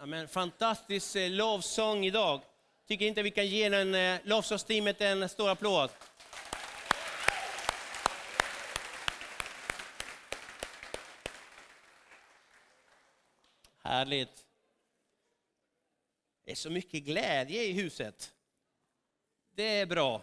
Amen. 0.00 0.28
Fantastisk 0.28 1.16
eh, 1.16 1.30
lovsång 1.30 2.04
idag. 2.04 2.40
Tycker 2.86 3.06
inte 3.06 3.22
vi 3.22 3.30
kan 3.30 3.46
ge 3.46 3.68
den, 3.68 3.94
eh, 3.94 4.20
lovsångsteamet 4.24 5.00
en 5.00 5.28
stor 5.28 5.50
applåd? 5.50 5.90
Härligt. 13.82 14.46
Det 16.44 16.50
är 16.50 16.56
så 16.56 16.70
mycket 16.70 17.02
glädje 17.02 17.62
i 17.62 17.72
huset. 17.72 18.32
Det 19.54 19.80
är 19.80 19.86
bra. 19.86 20.22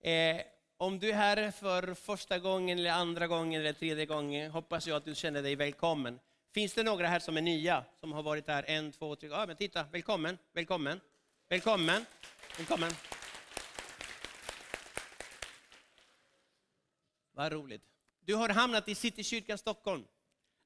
Eh, 0.00 0.40
om 0.76 0.98
du 0.98 1.10
är 1.10 1.14
här 1.14 1.50
för 1.50 1.94
första 1.94 2.38
gången, 2.38 2.78
eller 2.78 2.90
andra 2.90 3.26
gången 3.26 3.60
eller 3.60 3.72
tredje 3.72 4.06
gången 4.06 4.50
hoppas 4.50 4.86
jag 4.86 4.96
att 4.96 5.04
du 5.04 5.14
känner 5.14 5.42
dig 5.42 5.56
välkommen. 5.56 6.20
Finns 6.54 6.74
det 6.74 6.82
några 6.82 7.06
här 7.06 7.18
som 7.18 7.36
är 7.36 7.42
nya, 7.42 7.84
som 8.00 8.12
har 8.12 8.22
varit 8.22 8.48
här 8.48 8.64
en, 8.68 8.92
två, 8.92 9.16
tre, 9.16 9.28
ja 9.28 9.46
men 9.46 9.56
titta, 9.56 9.84
välkommen, 9.84 10.38
välkommen, 10.52 11.00
välkommen, 11.48 12.04
välkommen. 12.58 12.92
Vad 17.32 17.52
roligt. 17.52 17.82
Du 18.20 18.34
har 18.34 18.48
hamnat 18.48 18.88
i 18.88 18.94
Citykyrkan 18.94 19.58
Stockholm. 19.58 20.04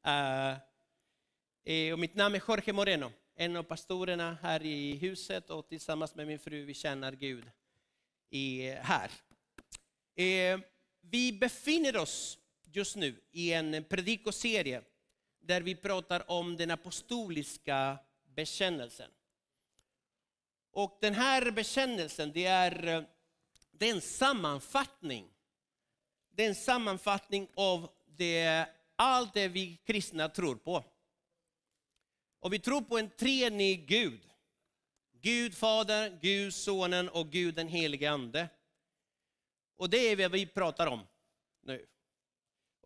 Uh, 0.06 1.92
och 1.92 1.98
mitt 1.98 2.14
namn 2.14 2.34
är 2.34 2.42
Jorge 2.48 2.72
Moreno, 2.72 3.12
en 3.34 3.56
av 3.56 3.62
pastorerna 3.62 4.38
här 4.42 4.64
i 4.64 4.96
huset 4.96 5.50
och 5.50 5.68
tillsammans 5.68 6.14
med 6.14 6.26
min 6.26 6.38
fru 6.38 6.64
vi 6.64 6.74
tjänar 6.74 7.12
Gud 7.12 7.50
i, 8.30 8.70
här. 8.70 9.10
Uh, 10.20 10.60
vi 11.00 11.32
befinner 11.32 11.96
oss 11.96 12.38
just 12.62 12.96
nu 12.96 13.20
i 13.30 13.52
en 13.52 13.84
predikoserie 13.84 14.82
där 15.48 15.60
vi 15.60 15.74
pratar 15.74 16.30
om 16.30 16.56
den 16.56 16.70
apostoliska 16.70 17.98
bekännelsen. 18.34 19.10
Och 20.70 20.98
den 21.00 21.14
här 21.14 21.50
bekännelsen 21.50 22.32
det 22.32 22.44
är, 22.44 23.06
det 23.70 23.88
är 23.88 23.94
en 23.94 24.00
sammanfattning. 24.00 25.30
Det 26.30 26.44
är 26.44 26.48
en 26.48 26.54
sammanfattning 26.54 27.48
av 27.54 27.90
det, 28.06 28.66
allt 28.96 29.34
det 29.34 29.48
vi 29.48 29.76
kristna 29.76 30.28
tror 30.28 30.56
på. 30.56 30.84
Och 32.40 32.52
vi 32.52 32.58
tror 32.58 32.80
på 32.80 32.98
en 32.98 33.10
treenig 33.10 33.88
Gud. 33.88 34.20
Gud 35.12 35.54
Fadern, 35.54 36.18
Gud 36.20 36.54
Sonen 36.54 37.08
och 37.08 37.30
Gud 37.30 37.54
den 37.54 37.68
helige 37.68 38.10
Ande. 38.10 38.48
Och 39.76 39.90
det 39.90 39.98
är 39.98 40.16
vad 40.16 40.32
vi 40.32 40.46
pratar 40.46 40.86
om 40.86 41.06
nu. 41.62 41.86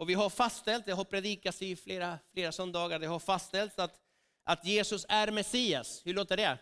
Och 0.03 0.08
vi 0.08 0.14
har 0.14 0.31
fastställt, 0.31 0.86
det 0.86 0.92
har 0.92 1.05
predikats 1.05 1.62
i 1.62 1.77
flera, 1.77 2.19
flera 2.33 2.53
söndagar, 2.53 2.98
det 2.98 3.06
har 3.06 3.19
fastställts 3.19 3.78
att, 3.78 4.00
att 4.45 4.64
Jesus 4.64 5.06
är 5.08 5.31
Messias. 5.31 6.03
Hur 6.05 6.14
låter 6.14 6.36
det? 6.36 6.58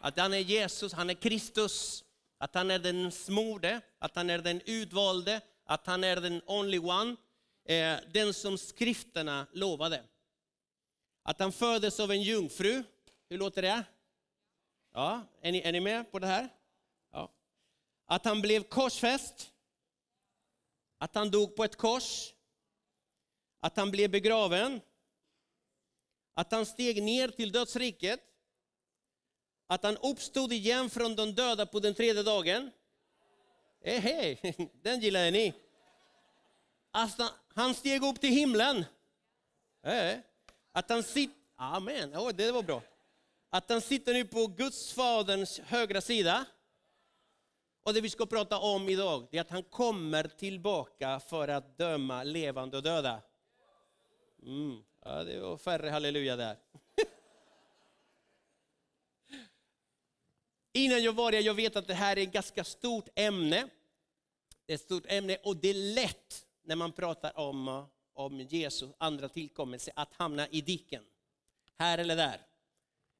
Att 0.00 0.18
han 0.18 0.34
är 0.34 0.38
Jesus, 0.38 0.92
han 0.92 1.10
är 1.10 1.14
Kristus, 1.14 2.04
att 2.38 2.54
han 2.54 2.70
är 2.70 2.78
den 2.78 3.12
smorde, 3.12 3.80
att 3.98 4.16
han 4.16 4.30
är 4.30 4.38
den 4.38 4.60
utvalde, 4.66 5.40
att 5.64 5.86
han 5.86 6.04
är 6.04 6.16
den 6.16 6.42
only 6.46 6.78
one, 6.78 7.16
eh, 7.64 7.96
den 8.12 8.34
som 8.34 8.58
skrifterna 8.58 9.46
lovade. 9.52 10.02
Att 11.22 11.40
han 11.40 11.52
föddes 11.52 12.00
av 12.00 12.10
en 12.10 12.22
jungfru, 12.22 12.82
hur 13.28 13.38
låter 13.38 13.62
det? 13.62 13.84
Ja, 14.94 15.22
är 15.40 15.52
ni, 15.52 15.60
är 15.60 15.72
ni 15.72 15.80
med 15.80 16.12
på 16.12 16.18
det 16.18 16.26
här? 16.26 16.48
Ja. 17.12 17.32
Att 18.06 18.24
han 18.24 18.40
blev 18.40 18.62
korsfäst, 18.62 19.50
att 20.98 21.14
han 21.14 21.30
dog 21.30 21.56
på 21.56 21.64
ett 21.64 21.76
kors, 21.76 22.32
att 23.66 23.76
han 23.76 23.90
blev 23.90 24.10
begraven, 24.10 24.80
att 26.34 26.52
han 26.52 26.66
steg 26.66 27.02
ner 27.02 27.28
till 27.28 27.52
dödsriket, 27.52 28.20
att 29.66 29.82
han 29.82 29.96
uppstod 29.96 30.52
igen 30.52 30.90
från 30.90 31.16
de 31.16 31.34
döda 31.34 31.66
på 31.66 31.80
den 31.80 31.94
tredje 31.94 32.22
dagen. 32.22 32.70
Eh, 33.80 34.02
hej, 34.02 34.40
den 34.82 35.00
gillade 35.00 35.30
ni. 35.30 35.54
Att 36.90 37.20
han 37.54 37.74
steg 37.74 38.02
upp 38.02 38.20
till 38.20 38.30
himlen. 38.30 38.84
Eh, 39.82 40.18
att 40.72 40.90
han 40.90 41.02
sitter, 41.02 41.36
amen, 41.56 42.16
oh, 42.16 42.32
det 42.32 42.52
var 42.52 42.62
bra. 42.62 42.82
Att 43.50 43.70
han 43.70 43.80
sitter 43.80 44.12
nu 44.14 44.24
på 44.24 44.46
Guds 44.46 44.92
faderns 44.92 45.58
högra 45.58 46.00
sida. 46.00 46.44
Och 47.82 47.94
det 47.94 48.00
vi 48.00 48.10
ska 48.10 48.26
prata 48.26 48.58
om 48.58 48.88
idag 48.88 49.28
är 49.34 49.40
att 49.40 49.50
han 49.50 49.62
kommer 49.62 50.24
tillbaka 50.24 51.20
för 51.20 51.48
att 51.48 51.78
döma 51.78 52.22
levande 52.22 52.76
och 52.76 52.82
döda. 52.82 53.22
Mm. 54.42 54.84
Ja, 55.04 55.24
det 55.24 55.40
var 55.40 55.56
färre 55.56 55.90
halleluja 55.90 56.36
där. 56.36 56.56
Innan 60.72 61.02
jag 61.02 61.16
börjar, 61.16 61.40
jag 61.40 61.54
vet 61.54 61.76
att 61.76 61.86
det 61.86 61.94
här 61.94 62.18
är 62.18 62.22
ett 62.22 62.32
ganska 62.32 62.64
stort 62.64 63.08
ämne. 63.14 63.68
Det 64.66 64.72
är 64.72 64.74
ett 64.74 64.80
stort 64.80 65.04
ämne 65.06 65.36
och 65.36 65.56
det 65.56 65.68
är 65.68 65.94
lätt 65.94 66.46
när 66.62 66.76
man 66.76 66.92
pratar 66.92 67.38
om, 67.38 67.86
om 68.12 68.40
Jesus 68.40 68.90
andra 68.98 69.28
tillkommelse 69.28 69.92
att 69.96 70.12
hamna 70.12 70.48
i 70.48 70.60
diken. 70.60 71.04
Här 71.78 71.98
eller 71.98 72.16
där. 72.16 72.34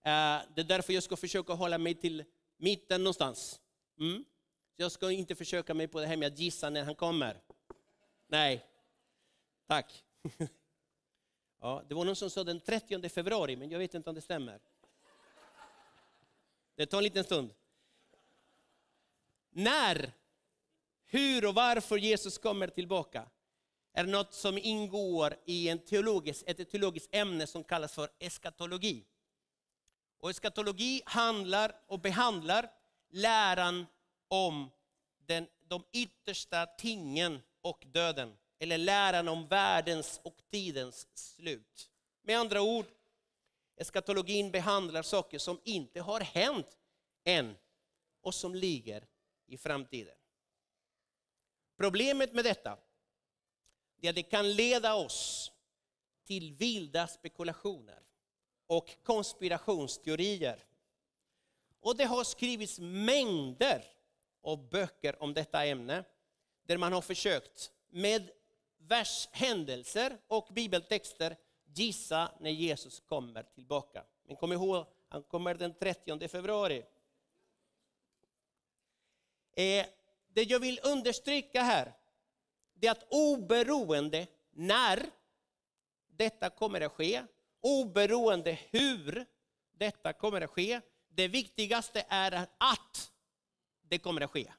Eh, 0.02 0.42
det 0.54 0.60
är 0.60 0.64
därför 0.64 0.92
jag 0.92 1.02
ska 1.02 1.16
försöka 1.16 1.52
hålla 1.52 1.78
mig 1.78 1.94
till 1.94 2.24
mitten 2.56 3.04
någonstans. 3.04 3.60
Mm. 3.98 4.24
Jag 4.76 4.92
ska 4.92 5.10
inte 5.10 5.34
försöka 5.34 5.74
mig 5.74 5.88
på 5.88 6.00
det 6.00 6.06
här 6.06 6.16
med 6.16 6.32
att 6.32 6.38
gissa 6.38 6.70
när 6.70 6.84
han 6.84 6.94
kommer. 6.94 7.40
Nej, 8.28 8.66
tack. 9.66 10.04
Ja, 11.60 11.82
det 11.88 11.94
var 11.94 12.04
någon 12.04 12.16
som 12.16 12.30
sa 12.30 12.44
den 12.44 12.60
30 12.60 13.08
februari, 13.08 13.56
men 13.56 13.70
jag 13.70 13.78
vet 13.78 13.94
inte 13.94 14.10
om 14.10 14.14
det 14.14 14.20
stämmer. 14.22 14.60
Det 16.74 16.86
tar 16.86 16.98
en 16.98 17.04
liten 17.04 17.24
stund. 17.24 17.54
När, 19.50 20.12
hur 21.04 21.46
och 21.46 21.54
varför 21.54 21.96
Jesus 21.96 22.38
kommer 22.38 22.68
tillbaka 22.68 23.28
är 23.92 24.04
något 24.04 24.34
som 24.34 24.58
ingår 24.58 25.36
i 25.44 25.68
en 25.68 25.78
teologisk, 25.78 26.44
ett 26.46 26.70
teologiskt 26.70 27.14
ämne 27.14 27.46
som 27.46 27.64
kallas 27.64 27.94
för 27.94 28.10
eskatologi. 28.18 29.04
Och 30.18 30.30
eskatologi 30.30 31.02
handlar 31.06 31.80
och 31.86 32.00
behandlar 32.00 32.70
läran 33.10 33.86
om 34.28 34.70
den, 35.26 35.48
de 35.68 35.84
yttersta 35.92 36.66
tingen 36.66 37.40
och 37.60 37.84
döden 37.86 38.36
eller 38.58 38.78
läran 38.78 39.28
om 39.28 39.48
världens 39.48 40.20
och 40.22 40.36
tidens 40.50 41.06
slut. 41.14 41.90
Med 42.22 42.38
andra 42.38 42.62
ord, 42.62 42.86
eskatologin 43.76 44.50
behandlar 44.50 45.02
saker 45.02 45.38
som 45.38 45.60
inte 45.64 46.00
har 46.00 46.20
hänt 46.20 46.78
än 47.24 47.56
och 48.20 48.34
som 48.34 48.54
ligger 48.54 49.06
i 49.46 49.58
framtiden. 49.58 50.16
Problemet 51.76 52.32
med 52.32 52.44
detta 52.44 52.78
är 54.00 54.08
att 54.08 54.14
det 54.14 54.22
kan 54.22 54.52
leda 54.52 54.94
oss 54.94 55.52
till 56.24 56.52
vilda 56.52 57.06
spekulationer 57.06 58.02
och 58.66 58.96
konspirationsteorier. 59.02 60.64
Och 61.80 61.96
det 61.96 62.04
har 62.04 62.24
skrivits 62.24 62.78
mängder 62.78 63.84
av 64.42 64.68
böcker 64.68 65.22
om 65.22 65.34
detta 65.34 65.66
ämne 65.66 66.04
där 66.62 66.76
man 66.76 66.92
har 66.92 67.00
försökt 67.00 67.72
med 67.88 68.30
vershändelser 68.88 70.18
och 70.26 70.48
bibeltexter 70.50 71.36
gissa 71.64 72.30
när 72.40 72.50
Jesus 72.50 73.00
kommer 73.00 73.42
tillbaka. 73.42 74.04
Men 74.26 74.36
kom 74.36 74.52
ihåg, 74.52 74.86
han 75.08 75.22
kommer 75.22 75.54
den 75.54 75.74
30 75.74 76.28
februari. 76.28 76.84
Eh, 79.52 79.86
det 80.28 80.42
jag 80.42 80.60
vill 80.60 80.80
understryka 80.82 81.62
här, 81.62 81.92
det 82.74 82.86
är 82.86 82.90
att 82.90 83.06
oberoende 83.10 84.26
när 84.50 85.06
detta 86.06 86.50
kommer 86.50 86.80
att 86.80 86.92
ske, 86.92 87.22
oberoende 87.60 88.58
hur 88.70 89.26
detta 89.72 90.12
kommer 90.12 90.40
att 90.40 90.50
ske, 90.50 90.80
det 91.08 91.28
viktigaste 91.28 92.04
är 92.08 92.46
att 92.58 93.12
det 93.82 93.98
kommer 93.98 94.20
att 94.20 94.30
ske. 94.30 94.52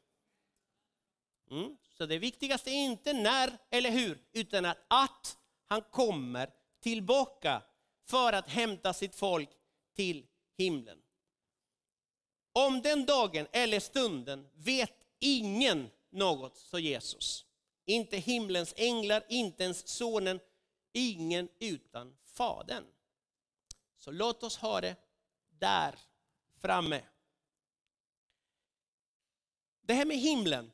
Mm. 1.51 1.77
Så 1.97 2.05
det 2.05 2.17
viktigaste 2.17 2.69
är 2.69 2.85
inte 2.85 3.13
när 3.13 3.57
eller 3.69 3.91
hur, 3.91 4.19
utan 4.31 4.65
att, 4.65 4.77
att 4.87 5.37
han 5.65 5.81
kommer 5.81 6.53
tillbaka 6.79 7.61
för 8.05 8.33
att 8.33 8.49
hämta 8.49 8.93
sitt 8.93 9.15
folk 9.15 9.49
till 9.95 10.25
himlen. 10.57 10.97
Om 12.51 12.81
den 12.81 13.05
dagen 13.05 13.47
eller 13.51 13.79
stunden 13.79 14.49
vet 14.53 14.93
ingen 15.19 15.89
något, 16.09 16.57
så 16.57 16.79
Jesus. 16.79 17.45
Inte 17.85 18.17
himlens 18.17 18.73
änglar, 18.77 19.23
inte 19.29 19.63
ens 19.63 19.87
sonen, 19.87 20.39
ingen 20.93 21.49
utan 21.59 22.17
Fadern. 22.25 22.83
Så 23.97 24.11
låt 24.11 24.43
oss 24.43 24.57
ha 24.57 24.81
det 24.81 24.95
där 25.49 25.95
framme. 26.61 27.01
Det 29.81 29.93
här 29.93 30.05
med 30.05 30.17
himlen, 30.17 30.71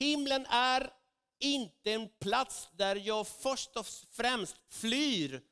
Himlen 0.00 0.46
är 0.46 0.92
inte 1.38 1.92
en 1.92 2.08
plats 2.08 2.68
där 2.72 2.96
jag 2.96 3.28
först 3.28 3.76
och 3.76 3.86
främst 4.10 4.56
flyr 4.68 5.42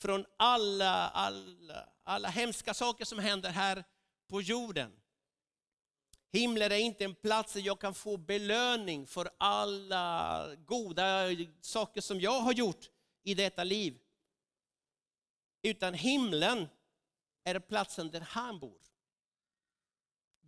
från 0.00 0.26
alla, 0.36 1.08
alla, 1.08 1.88
alla 2.04 2.28
hemska 2.28 2.74
saker 2.74 3.04
som 3.04 3.18
händer 3.18 3.50
här 3.50 3.84
på 4.28 4.42
jorden. 4.42 4.92
Himlen 6.32 6.72
är 6.72 6.76
inte 6.76 7.04
en 7.04 7.14
plats 7.14 7.52
där 7.52 7.60
jag 7.60 7.80
kan 7.80 7.94
få 7.94 8.16
belöning 8.16 9.06
för 9.06 9.30
alla 9.38 10.48
goda 10.56 11.28
saker 11.60 12.00
som 12.00 12.20
jag 12.20 12.40
har 12.40 12.52
gjort 12.52 12.90
i 13.22 13.34
detta 13.34 13.64
liv. 13.64 13.98
Utan 15.62 15.94
himlen 15.94 16.68
är 17.44 17.58
platsen 17.58 18.10
där 18.10 18.20
han 18.20 18.58
bor. 18.58 18.80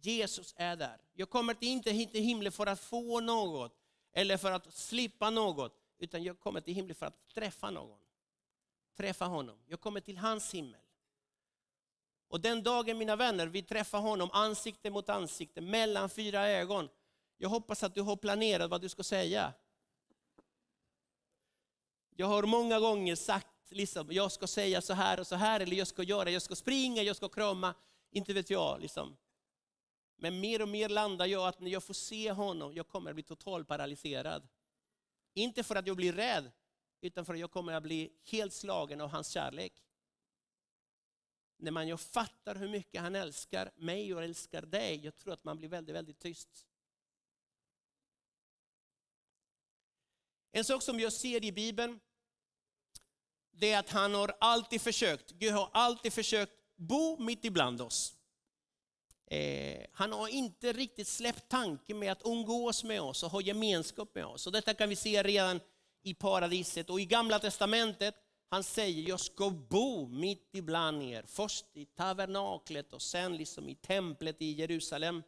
Jesus 0.07 0.55
är 0.57 0.77
där. 0.77 0.99
Jag 1.15 1.31
kommer 1.31 1.57
inte 1.61 1.91
hit 1.91 2.13
till 2.13 2.23
himlen 2.23 2.53
för 2.53 2.67
att 2.67 2.81
få 2.81 3.21
något 3.21 3.73
eller 4.13 4.37
för 4.37 4.53
att 4.53 4.75
slippa 4.75 5.31
något, 5.31 5.73
utan 5.99 6.23
jag 6.23 6.41
kommer 6.41 6.61
till 6.61 6.75
himlen 6.75 6.95
för 6.95 7.07
att 7.07 7.29
träffa 7.35 7.71
någon. 7.71 7.99
Träffa 8.97 9.25
honom. 9.25 9.59
Jag 9.67 9.81
kommer 9.81 10.01
till 10.01 10.19
hans 10.19 10.55
himmel. 10.55 10.81
Och 12.29 12.41
den 12.41 12.63
dagen 12.63 12.99
mina 12.99 13.17
vänner, 13.17 13.47
vi 13.47 13.63
träffar 13.63 13.99
honom 13.99 14.31
ansikte 14.33 14.91
mot 14.91 15.09
ansikte, 15.09 15.61
mellan 15.61 16.11
fyra 16.11 16.49
ögon. 16.49 16.89
Jag 17.39 17.49
hoppas 17.49 17.83
att 17.83 17.95
du 17.95 18.01
har 18.01 18.17
planerat 18.17 18.71
vad 18.71 18.81
du 18.81 18.89
ska 18.89 19.03
säga. 19.03 19.53
Jag 22.17 22.27
har 22.27 22.43
många 22.43 22.81
gånger 22.81 23.17
sagt, 23.17 23.49
liksom, 23.69 24.09
jag 24.11 24.33
ska 24.33 24.47
säga 24.47 24.81
så 24.81 24.93
här 24.93 25.21
och 25.21 25.27
så 25.27 25.35
här, 25.35 25.61
eller 25.61 25.77
jag 25.77 25.87
ska 25.87 26.03
göra, 26.03 26.31
jag 26.31 26.43
ska 26.43 26.55
springa, 26.55 27.03
jag 27.03 27.17
ska 27.17 27.29
krama, 27.29 27.75
inte 28.11 28.33
vet 28.33 28.51
jag. 28.51 28.81
Liksom. 28.81 29.17
Men 30.17 30.41
mer 30.41 30.63
och 30.63 30.69
mer 30.69 30.89
landar 30.89 31.27
jag 31.27 31.49
att 31.49 31.61
när 31.61 31.71
jag 31.71 31.85
får 31.85 31.95
se 31.95 32.33
honom, 32.33 32.75
jag 32.75 32.89
kommer 32.89 33.11
att 33.11 33.17
bli 33.17 33.23
totalt 33.23 33.69
paralyserad. 33.69 34.49
Inte 35.35 35.63
för 35.63 35.77
att 35.77 35.87
jag 35.87 35.97
blir 35.97 36.13
rädd, 36.13 36.53
utan 37.01 37.25
för 37.25 37.35
att 37.35 37.41
jag 37.41 37.51
kommer 37.51 37.73
att 37.73 37.83
bli 37.83 38.13
helt 38.25 38.53
slagen 38.53 39.01
av 39.01 39.09
hans 39.09 39.29
kärlek. 39.29 39.83
När 41.57 41.71
man 41.71 41.89
jag 41.89 42.01
fattar 42.01 42.55
hur 42.55 42.69
mycket 42.69 43.03
han 43.03 43.15
älskar 43.15 43.73
mig 43.77 44.15
och 44.15 44.23
älskar 44.23 44.63
dig, 44.63 45.05
jag 45.05 45.17
tror 45.17 45.33
att 45.33 45.45
man 45.45 45.57
blir 45.57 45.69
väldigt, 45.69 45.95
väldigt 45.95 46.19
tyst. 46.19 46.67
En 50.53 50.65
sak 50.65 50.83
som 50.83 51.01
jag 51.01 51.13
ser 51.13 51.45
i 51.45 51.53
Bibeln, 51.53 52.01
det 53.51 53.73
är 53.73 53.79
att 53.79 53.91
han 53.91 54.15
har 54.15 54.37
alltid 54.41 54.81
försökt, 54.81 55.31
Gud 55.31 55.53
har 55.53 55.71
alltid 55.73 56.13
försökt 56.13 56.53
bo 56.77 57.19
mitt 57.19 57.45
ibland 57.45 57.81
oss. 57.81 58.16
Eh, 59.27 59.87
han 59.93 60.13
har 60.13 60.29
inte 60.29 60.73
riktigt 60.73 61.09
släppt 61.09 61.49
tanken 61.49 61.99
med 61.99 62.13
att 62.13 62.23
umgås 62.27 62.85
med 62.85 63.01
oss 63.01 63.23
och 63.23 63.31
ha 63.31 63.41
gemenskap 63.41 64.15
med 64.15 64.27
oss. 64.27 64.47
Och 64.47 64.53
detta 64.53 64.75
kan 64.75 64.89
vi 64.89 64.97
se 64.97 65.23
redan 65.23 65.61
i 66.03 66.15
paradiset. 66.15 66.91
Och 66.91 67.01
i 67.01 67.05
Gamla 67.05 67.39
Testamentet, 67.39 68.15
han 68.49 68.65
säger 68.65 69.09
jag 69.09 69.21
ska 69.21 69.51
bo 69.51 70.09
mitt 70.09 70.51
ibland 70.53 71.03
er. 71.03 71.25
Först 71.27 71.67
i 71.75 71.85
tabernaklet 71.85 72.93
och 72.93 73.03
sen 73.03 73.37
liksom 73.37 73.69
i 73.69 73.75
templet 73.75 74.43
i 74.43 74.53
Jerusalem. 74.53 75.23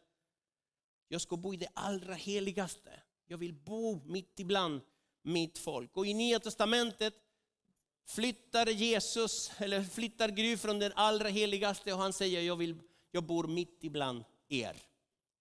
Jag 1.07 1.21
ska 1.21 1.37
bo 1.37 1.53
i 1.53 1.57
det 1.57 1.69
allra 1.73 2.13
heligaste. 2.13 2.91
Jag 3.27 3.37
vill 3.37 3.53
bo 3.53 4.01
mitt 4.05 4.39
ibland 4.39 4.81
mitt 5.23 5.57
folk. 5.57 5.97
Och 5.97 6.07
i 6.07 6.13
Nya 6.13 6.39
Testamentet 6.39 7.13
flyttar 8.07 8.67
Jesus, 8.67 9.51
eller 9.57 9.83
flyttar 9.83 10.29
Gud 10.29 10.59
från 10.59 10.79
den 10.79 10.91
allra 10.95 11.29
heligaste 11.29 11.93
och 11.93 11.99
han 11.99 12.13
säger 12.13 12.41
jag 12.41 12.55
vill 12.55 12.75
jag 13.11 13.23
bor 13.23 13.47
mitt 13.47 13.83
ibland 13.83 14.23
er. 14.47 14.77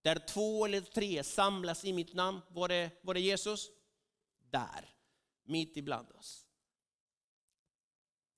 Där 0.02 0.18
två 0.18 0.64
eller 0.64 0.80
tre 0.80 1.24
samlas 1.24 1.84
i 1.84 1.92
mitt 1.92 2.14
namn, 2.14 2.40
var 2.48 2.68
är, 2.68 2.90
var 3.02 3.14
är 3.14 3.20
Jesus? 3.20 3.70
Där, 4.50 4.94
mitt 5.44 5.76
ibland 5.76 6.12
oss. 6.12 6.46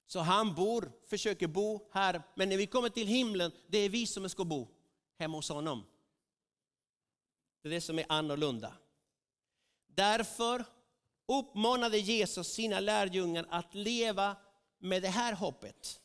Så 0.07 0.21
han 0.21 0.55
bor, 0.55 0.93
försöker 1.07 1.47
bo 1.47 1.89
här, 1.93 2.23
men 2.35 2.49
när 2.49 2.57
vi 2.57 2.67
kommer 2.67 2.89
till 2.89 3.07
himlen, 3.07 3.53
det 3.67 3.79
är 3.79 3.89
vi 3.89 4.07
som 4.07 4.29
ska 4.29 4.45
bo 4.45 4.69
hemma 5.19 5.39
hos 5.39 5.49
honom. 5.49 5.87
Det 7.63 7.69
är 7.69 7.71
det 7.71 7.81
som 7.81 7.99
är 7.99 8.07
annorlunda. 8.09 8.75
Därför 9.87 10.65
uppmanade 11.27 11.99
Jesus 11.99 12.47
sina 12.47 12.81
lärjungar 12.81 13.47
att 13.51 13.75
leva 13.75 14.37
med 14.79 15.03
det 15.03 15.09
här 15.09 15.33
hoppet 15.33 16.00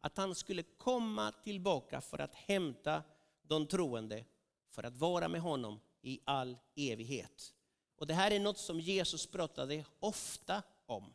att 0.00 0.16
han 0.16 0.34
skulle 0.34 0.62
komma 0.62 1.32
tillbaka 1.32 2.00
för 2.00 2.18
att 2.18 2.34
hämta 2.34 3.02
de 3.42 3.66
troende, 3.66 4.24
för 4.68 4.82
att 4.82 4.96
vara 4.96 5.28
med 5.28 5.40
honom 5.40 5.80
i 6.02 6.20
all 6.24 6.56
evighet. 6.76 7.54
Och 7.96 8.06
Det 8.06 8.14
här 8.14 8.30
är 8.30 8.40
något 8.40 8.58
som 8.58 8.80
Jesus 8.80 9.26
pratade 9.26 9.84
ofta 10.00 10.62
om. 10.86 11.14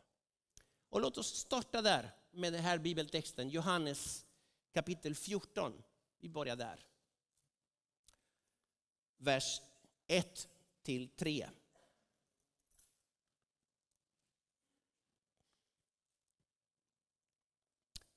Och 0.90 1.02
låt 1.02 1.18
oss 1.18 1.36
starta 1.36 1.82
där 1.82 2.12
med 2.32 2.54
den 2.54 2.62
här 2.62 2.78
bibeltexten, 2.78 3.50
Johannes 3.50 4.26
kapitel 4.74 5.16
14. 5.16 5.84
Vi 6.20 6.30
börjar 6.30 6.56
där. 6.56 6.86
Vers 9.18 9.62
1 10.08 10.48
till 10.84 11.10
3. 11.10 11.50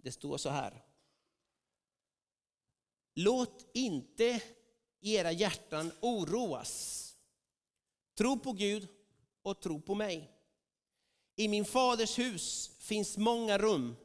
Det 0.09 0.13
står 0.13 0.39
så 0.39 0.49
här. 0.49 0.83
Låt 3.15 3.67
inte 3.75 4.43
era 5.01 5.33
hjärtan 5.33 5.93
oroas. 6.01 7.17
Tro 8.19 8.39
på 8.39 8.53
Gud 8.53 8.89
och 9.43 9.61
tro 9.61 9.81
på 9.81 9.95
mig. 9.95 10.31
I 11.37 11.49
min 11.49 11.65
faders 11.65 12.19
hus 12.19 12.71
finns 12.79 13.17
många 13.17 13.59
rum. 13.59 13.97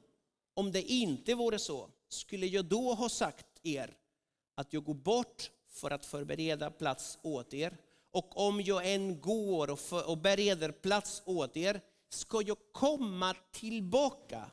Om 0.54 0.72
det 0.72 0.82
inte 0.82 1.36
vore 1.36 1.60
så 1.60 1.90
skulle 2.10 2.46
jag 2.48 2.66
då 2.66 2.94
ha 2.94 3.10
sagt 3.10 3.60
er 3.64 3.98
att 4.56 4.74
jag 4.74 4.84
går 4.84 4.94
bort 4.94 5.52
för 5.70 5.92
att 5.92 6.06
förbereda 6.06 6.72
plats 6.72 7.20
åt 7.22 7.54
er. 7.54 7.78
Och 8.12 8.38
om 8.48 8.62
jag 8.62 8.94
än 8.94 9.22
går 9.22 9.70
och, 9.70 9.80
för, 9.80 10.10
och 10.10 10.18
bereder 10.18 10.72
plats 10.72 11.22
åt 11.26 11.58
er 11.58 11.82
ska 12.10 12.42
jag 12.42 12.58
komma 12.72 13.36
tillbaka 13.52 14.52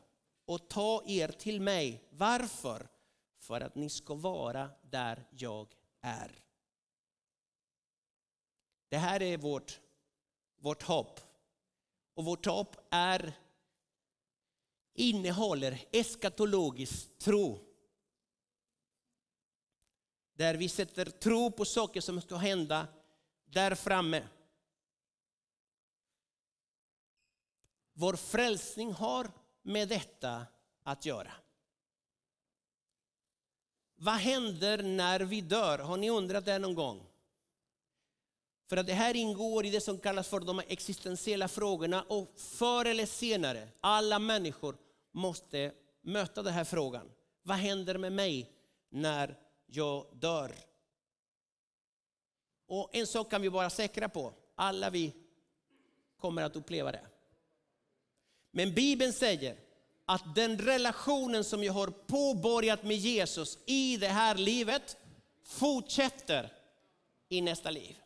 och 0.50 0.68
ta 0.68 1.02
er 1.06 1.28
till 1.28 1.60
mig. 1.60 2.08
Varför? 2.10 2.88
För 3.38 3.60
att 3.60 3.74
ni 3.74 3.88
ska 3.88 4.14
vara 4.14 4.70
där 4.82 5.26
jag 5.30 5.74
är. 6.00 6.42
Det 8.88 8.96
här 8.96 9.22
är 9.22 9.38
vårt, 9.38 9.80
vårt 10.56 10.82
hopp. 10.82 11.20
Och 12.14 12.24
vårt 12.24 12.46
hopp 12.46 12.76
är, 12.90 13.32
innehåller 14.94 15.84
eskatologisk 15.92 17.18
tro. 17.18 17.58
Där 20.32 20.54
vi 20.54 20.68
sätter 20.68 21.04
tro 21.04 21.50
på 21.50 21.64
saker 21.64 22.00
som 22.00 22.20
ska 22.20 22.36
hända 22.36 22.88
där 23.44 23.74
framme. 23.74 24.28
Vår 27.92 28.16
frälsning 28.16 28.92
har 28.92 29.39
med 29.62 29.88
detta 29.88 30.46
att 30.82 31.06
göra. 31.06 31.32
Vad 33.96 34.14
händer 34.14 34.82
när 34.82 35.20
vi 35.20 35.40
dör? 35.40 35.78
Har 35.78 35.96
ni 35.96 36.10
undrat 36.10 36.44
det 36.44 36.58
någon 36.58 36.74
gång? 36.74 37.06
För 38.68 38.76
att 38.76 38.86
det 38.86 38.92
här 38.92 39.16
ingår 39.16 39.66
i 39.66 39.70
det 39.70 39.80
som 39.80 39.98
kallas 39.98 40.28
för 40.28 40.40
de 40.40 40.60
existentiella 40.60 41.48
frågorna 41.48 42.02
och 42.02 42.32
förr 42.36 42.84
eller 42.84 43.06
senare, 43.06 43.68
alla 43.80 44.18
människor 44.18 44.76
måste 45.12 45.72
möta 46.00 46.42
den 46.42 46.52
här 46.52 46.64
frågan. 46.64 47.10
Vad 47.42 47.56
händer 47.56 47.98
med 47.98 48.12
mig 48.12 48.50
när 48.88 49.38
jag 49.66 50.06
dör? 50.12 50.52
Och 52.66 52.90
en 52.92 53.06
sak 53.06 53.30
kan 53.30 53.42
vi 53.42 53.48
vara 53.48 53.70
säkra 53.70 54.08
på, 54.08 54.32
alla 54.54 54.90
vi 54.90 55.14
kommer 56.16 56.42
att 56.42 56.56
uppleva 56.56 56.92
det. 56.92 57.09
Men 58.50 58.74
Bibeln 58.74 59.12
säger 59.12 59.56
att 60.06 60.34
den 60.34 60.58
relationen 60.58 61.44
som 61.44 61.64
jag 61.64 61.72
har 61.72 61.86
påbörjat 61.86 62.82
med 62.82 62.96
Jesus 62.96 63.58
i 63.66 63.96
det 63.96 64.08
här 64.08 64.34
livet 64.34 64.96
fortsätter 65.44 66.52
i 67.28 67.40
nästa 67.40 67.70
liv. 67.70 67.96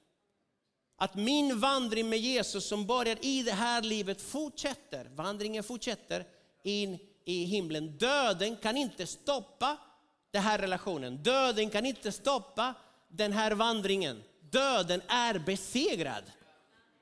Att 0.96 1.14
min 1.14 1.60
vandring 1.60 2.08
med 2.08 2.18
Jesus 2.18 2.68
som 2.68 2.86
börjar 2.86 3.18
i 3.20 3.42
det 3.42 3.52
här 3.52 3.82
livet 3.82 4.22
fortsätter. 4.22 5.04
Vandringen 5.14 5.64
fortsätter 5.64 6.26
in 6.62 6.98
i 7.24 7.44
himlen. 7.44 7.98
Döden 7.98 8.56
kan 8.56 8.76
inte 8.76 9.06
stoppa 9.06 9.76
den 10.30 10.42
här 10.42 10.58
relationen. 10.58 11.22
Döden 11.22 11.70
kan 11.70 11.86
inte 11.86 12.12
stoppa 12.12 12.74
den 13.08 13.32
här 13.32 13.52
vandringen. 13.52 14.22
Döden 14.50 15.02
är 15.08 15.38
besegrad. 15.38 16.24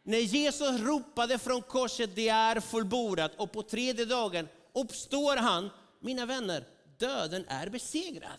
När 0.03 0.19
Jesus 0.19 0.81
ropade 0.81 1.39
från 1.39 1.63
korset, 1.63 2.11
det 2.15 2.29
är 2.29 2.61
fullbordat 2.61 3.33
och 3.37 3.53
på 3.53 3.63
tredje 3.63 4.05
dagen 4.05 4.49
uppstår 4.73 5.37
han. 5.37 5.71
Mina 6.01 6.27
vänner, 6.27 6.65
döden 6.99 7.45
är 7.49 7.69
besegrad. 7.69 8.39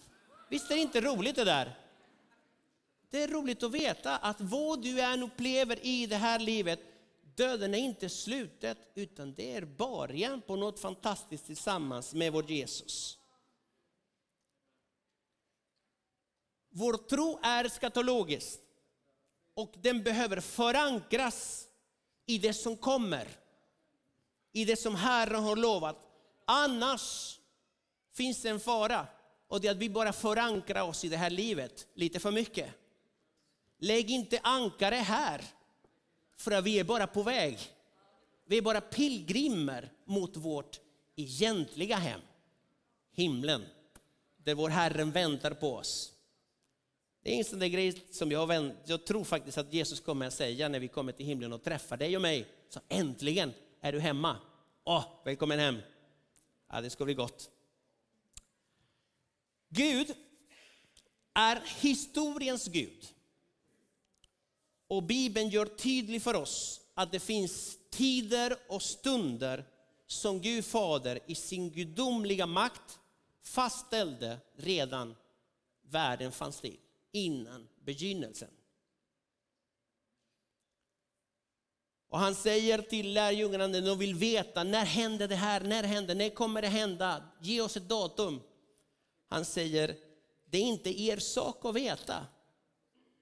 Visst 0.50 0.72
är 0.72 0.75
det 0.75 0.82
inte 0.82 1.01
roligt 1.01 1.36
det 1.36 1.43
där? 1.43 1.79
Det 3.10 3.24
är 3.24 3.27
roligt 3.27 3.63
att 3.63 3.72
veta 3.72 4.17
att 4.17 4.41
vad 4.41 4.82
du 4.82 5.01
än 5.01 5.24
upplever 5.24 5.86
i 5.86 6.05
det 6.05 6.15
här 6.15 6.39
livet, 6.39 6.79
döden 7.36 7.74
är 7.74 7.77
inte 7.77 8.10
slutet, 8.10 8.77
utan 8.96 9.34
det 9.34 9.55
är 9.55 9.65
början 9.65 10.41
på 10.41 10.55
något 10.55 10.79
fantastiskt 10.79 11.46
tillsammans 11.46 12.13
med 12.13 12.34
vår 12.34 12.51
Jesus. 12.51 13.17
Vår 16.70 16.93
tro 16.93 17.39
är 17.43 17.70
skatologisk 17.70 18.60
och 19.53 19.74
den 19.81 20.03
behöver 20.03 20.39
förankras 20.39 21.67
i 22.25 22.38
det 22.38 22.53
som 22.53 22.77
kommer. 22.77 23.27
I 24.51 24.65
det 24.65 24.75
som 24.75 24.95
Herren 24.95 25.43
har 25.43 25.55
lovat. 25.55 25.98
Annars 26.45 27.39
finns 28.13 28.41
det 28.41 28.50
en 28.50 28.60
fara 28.60 29.07
och 29.48 29.62
det 29.62 29.67
är 29.67 29.72
att 29.72 29.77
vi 29.77 29.89
bara 29.89 30.13
förankrar 30.13 30.81
oss 30.81 31.03
i 31.03 31.10
det 31.10 31.17
här 31.17 31.29
livet 31.29 31.88
lite 31.93 32.19
för 32.19 32.31
mycket. 32.31 32.69
Lägg 33.77 34.12
inte 34.12 34.39
ankare 34.43 34.95
här, 34.95 35.45
för 36.38 36.51
att 36.51 36.63
vi 36.63 36.79
är 36.79 36.83
bara 36.83 37.07
på 37.07 37.24
väg. 37.24 37.60
Vi 38.45 38.57
är 38.57 38.62
bara 38.62 38.81
pilgrimer 38.81 39.91
mot 40.05 40.38
vårt 40.38 40.79
egentliga 41.15 41.95
hem, 41.95 42.22
himlen, 43.12 43.65
där 44.38 44.55
vår 44.55 44.69
Herren 44.69 45.12
väntar 45.12 45.51
på 45.51 45.75
oss. 45.75 46.12
Det 47.24 47.34
är 47.34 47.38
en 47.38 47.44
sån 47.46 47.60
där 47.60 47.68
grej 47.68 48.03
som 48.12 48.32
jag, 48.32 48.48
vänt, 48.48 48.75
jag 48.86 49.06
tror 49.06 49.24
faktiskt 49.24 49.58
att 49.58 49.74
Jesus 49.74 50.00
kommer 50.00 50.27
att 50.27 50.34
säga 50.34 50.70
när 50.70 50.80
vi 50.80 50.88
kommer 50.88 51.12
till 51.12 51.25
himlen 51.25 51.53
och 51.53 51.63
träffar 51.63 51.98
dig 51.98 52.15
och 52.15 52.22
mig. 52.22 52.48
Så 52.70 52.80
äntligen 52.89 53.53
är 53.82 53.92
du 53.92 54.00
hemma. 54.00 54.38
Åh, 54.84 55.06
välkommen 55.25 55.60
hem. 55.60 55.77
Ja, 56.72 56.82
det 56.82 56.89
ska 56.89 57.06
bli 57.06 57.13
gott. 57.13 57.50
Gud 59.70 60.13
är 61.34 61.62
historiens 61.80 62.68
Gud. 62.68 63.08
Och 64.88 65.03
Bibeln 65.03 65.50
gör 65.50 65.65
tydligt 65.65 66.24
för 66.24 66.34
oss 66.34 66.82
att 66.94 67.12
det 67.12 67.20
finns 67.20 67.77
tider 67.89 68.58
och 68.68 68.82
stunder 68.82 69.65
som 70.08 70.42
Gud 70.42 70.65
Fader 70.65 71.20
i 71.27 71.36
sin 71.36 71.72
gudomliga 71.72 72.46
makt 72.46 73.00
fastställde 73.44 74.38
redan 74.56 75.15
världen 75.82 76.32
fanns 76.32 76.62
till, 76.62 76.77
innan 77.13 77.67
begynnelsen. 77.84 78.50
Och 82.10 82.20
han 82.20 82.36
säger 82.36 82.82
till 82.82 83.13
lärjungarna 83.13 83.67
när 83.67 83.82
de 83.82 84.00
vill 84.00 84.15
veta, 84.15 84.63
när 84.63 84.86
händer 84.86 85.27
det 85.27 85.36
här? 85.36 85.62
När 85.62 85.84
händer 85.84 86.15
När 86.15 86.29
kommer 86.29 86.62
det 86.62 86.67
hända? 86.67 87.29
Ge 87.41 87.62
oss 87.62 87.77
ett 87.77 87.89
datum. 87.89 88.41
Han 89.27 89.46
säger, 89.46 89.98
det 90.46 90.58
är 90.58 90.62
inte 90.62 91.01
er 91.01 91.17
sak 91.17 91.65
att 91.65 91.75
veta 91.75 92.25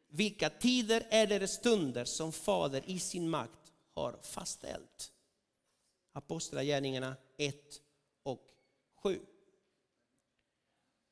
vilka 0.07 0.49
tider 0.49 1.07
eller 1.09 1.47
stunder 1.47 2.05
som 2.05 2.31
Fader 2.31 2.83
i 2.85 2.99
sin 2.99 3.29
makt 3.29 3.73
har 3.93 4.19
fastställt. 4.21 5.11
Apostlagärningarna 6.13 7.15
1 7.37 7.55
och 8.23 8.41
7. 8.95 9.19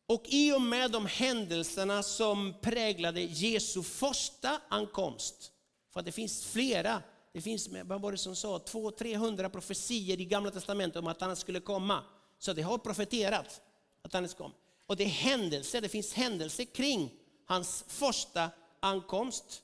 Och 0.09 0.25
i 0.25 0.53
och 0.53 0.61
med 0.61 0.91
de 0.91 1.05
händelserna 1.05 2.03
som 2.03 2.53
präglade 2.61 3.21
Jesu 3.21 3.83
första 3.83 4.61
ankomst, 4.69 5.51
för 5.93 6.01
det 6.01 6.11
finns 6.11 6.45
flera, 6.45 7.01
det 7.33 7.41
finns, 7.41 7.69
vad 7.83 8.01
var 8.01 8.11
det 8.11 8.17
som 8.17 8.35
sa, 8.35 8.57
200-300 8.57 9.49
profetier 9.49 10.21
i 10.21 10.25
Gamla 10.25 10.51
Testamentet 10.51 10.99
om 10.99 11.07
att 11.07 11.21
han 11.21 11.35
skulle 11.35 11.59
komma. 11.59 12.03
Så 12.39 12.53
det 12.53 12.61
har 12.61 12.77
profeterat 12.77 13.61
att 14.01 14.13
han 14.13 14.29
ska 14.29 14.43
komma. 14.43 14.55
Och 14.85 14.95
det 14.97 15.03
är 15.03 15.07
händelser, 15.07 15.81
det 15.81 15.89
finns 15.89 16.13
händelser 16.13 16.65
kring 16.65 17.13
hans 17.45 17.85
första 17.87 18.49
ankomst 18.79 19.63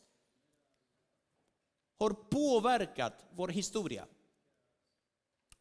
har 1.99 2.09
påverkat 2.09 3.25
vår 3.31 3.47
historia. 3.47 4.05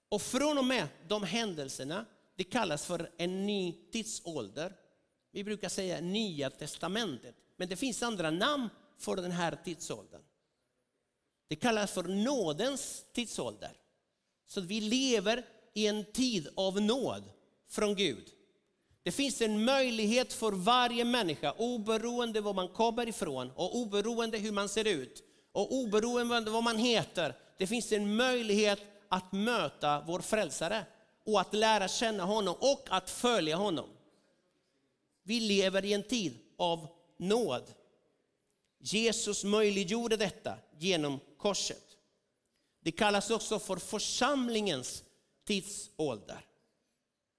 Och 0.09 0.23
från 0.23 0.59
och 0.59 0.65
med 0.65 0.89
de 1.09 1.23
händelserna, 1.23 2.07
det 2.37 2.45
kallas 2.45 2.87
för 2.87 3.11
en 3.17 3.47
ny 3.47 3.73
tidsålder. 3.93 4.73
Vi 5.33 5.45
brukar 5.45 5.69
säga 5.69 6.01
Nya 6.01 6.51
Testamentet, 6.51 7.35
men 7.57 7.69
det 7.69 7.77
finns 7.77 8.03
andra 8.03 8.31
namn 8.31 8.69
för 8.99 9.17
den 9.17 9.31
här 9.31 9.59
tidsåldern. 9.65 10.23
Det 11.49 11.57
kallas 11.57 11.93
för 11.93 12.03
nådens 12.03 13.05
tidsålder. 13.13 13.73
Så 14.47 14.61
vi 14.61 14.81
lever 14.81 15.47
i 15.75 15.87
en 15.87 16.05
tid 16.13 16.49
av 16.55 16.81
nåd 16.81 17.25
från 17.69 17.95
Gud. 17.95 18.31
Det 19.03 19.13
finns 19.13 19.41
en 19.41 19.65
möjlighet 19.65 20.33
för 20.33 20.53
varje 20.53 21.05
människa, 21.05 21.53
oberoende 21.53 22.41
var 22.41 22.55
man 22.55 22.69
kommer 22.69 23.09
ifrån 23.09 23.51
och 23.51 23.77
oberoende 23.77 24.39
hur 24.39 24.53
man 24.53 24.69
ser 24.69 24.87
ut 24.87 25.25
och 25.53 25.75
oberoende 25.75 26.51
vad 26.51 26.65
man 26.65 26.79
heter. 26.79 27.37
Det 27.59 27.67
finns 27.67 27.93
en 27.93 28.17
möjlighet 28.17 28.81
att 29.09 29.33
möta 29.33 30.05
vår 30.07 30.21
frälsare 30.21 30.87
och 31.25 31.41
att 31.41 31.55
lära 31.55 31.89
känna 31.89 32.25
honom 32.25 32.57
och 32.61 32.87
att 32.91 33.11
följa 33.11 33.57
honom. 33.57 33.89
Vi 35.23 35.41
lever 35.41 35.85
i 35.85 35.93
en 35.93 36.03
tid 36.03 36.39
av 36.57 36.89
nåd. 37.17 37.65
Jesus 38.79 39.45
möjliggjorde 39.45 40.17
detta 40.17 40.59
genom 40.79 41.21
korset. 41.39 41.85
Det 42.81 42.93
kallas 42.93 43.31
också 43.31 43.59
för 43.59 43.77
församlingens 43.77 45.03
tidsålder. 45.45 46.47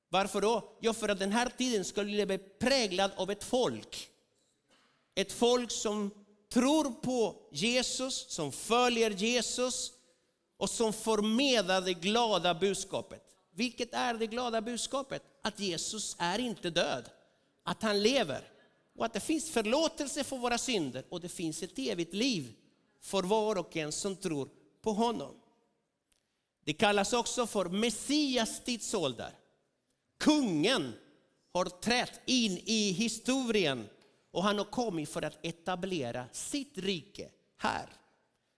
Varför 0.10 0.42
då? 0.42 0.78
Jo, 0.80 0.94
för 0.94 1.10
att 1.10 1.20
den 1.20 1.32
här 1.32 1.50
tiden 1.58 1.86
skulle 1.86 2.26
bli 2.26 2.38
präglad 2.38 3.12
av 3.16 3.32
ett 3.32 3.44
folk. 3.44 4.10
Ett 5.16 5.32
folk 5.32 5.72
som 5.72 6.12
tror 6.50 6.92
på 6.92 7.36
Jesus, 7.52 8.26
som 8.30 8.52
följer 8.52 9.12
Jesus 9.12 9.92
och 10.58 10.70
som 10.70 10.94
förmedlar 10.94 11.82
det 11.82 11.94
glada 11.94 12.54
budskapet. 12.54 13.25
Vilket 13.56 13.94
är 13.94 14.14
det 14.14 14.28
glada 14.28 14.62
budskapet? 14.62 15.24
Att 15.42 15.60
Jesus 15.60 16.16
är 16.20 16.40
inte 16.40 16.70
död, 16.70 17.10
att 17.64 17.84
han 17.84 18.04
lever 18.04 18.42
och 18.98 19.06
att 19.06 19.14
det 19.14 19.20
finns 19.20 19.52
förlåtelse 19.52 20.24
för 20.24 20.38
våra 20.38 20.58
synder 20.58 21.06
och 21.10 21.22
det 21.22 21.30
finns 21.30 21.64
ett 21.64 21.80
evigt 21.80 22.14
liv 22.14 22.54
för 23.02 23.24
var 23.24 23.56
och 23.58 23.78
en 23.78 23.92
som 23.92 24.16
tror 24.16 24.50
på 24.82 24.92
honom. 24.92 25.36
Det 26.64 26.74
kallas 26.74 27.14
också 27.14 27.48
för 27.48 27.66
Messias 27.66 28.64
tidsålder. 28.64 29.32
Kungen 30.20 30.94
har 31.54 31.66
trätt 31.66 32.22
in 32.26 32.60
i 32.66 32.92
historien 32.92 33.90
och 34.32 34.44
han 34.44 34.58
har 34.58 34.66
kommit 34.66 35.10
för 35.10 35.22
att 35.22 35.46
etablera 35.46 36.26
sitt 36.32 36.78
rike 36.78 37.30
här. 37.58 37.90